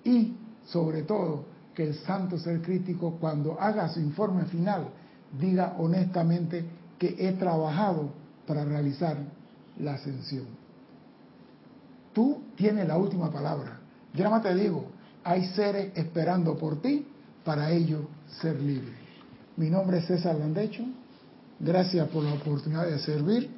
[0.04, 4.88] y sobre todo que el santo ser crítico cuando haga su informe final
[5.40, 6.64] diga honestamente
[6.98, 8.10] que he trabajado
[8.46, 9.16] para realizar
[9.78, 10.46] la ascensión.
[12.12, 13.80] Tú tienes la última palabra.
[14.12, 14.86] Yo te digo,
[15.24, 17.06] hay seres esperando por ti
[17.44, 18.02] para ellos
[18.40, 18.96] ser libres.
[19.56, 20.84] Mi nombre es César Landecho.
[21.60, 23.57] Gracias por la oportunidad de servir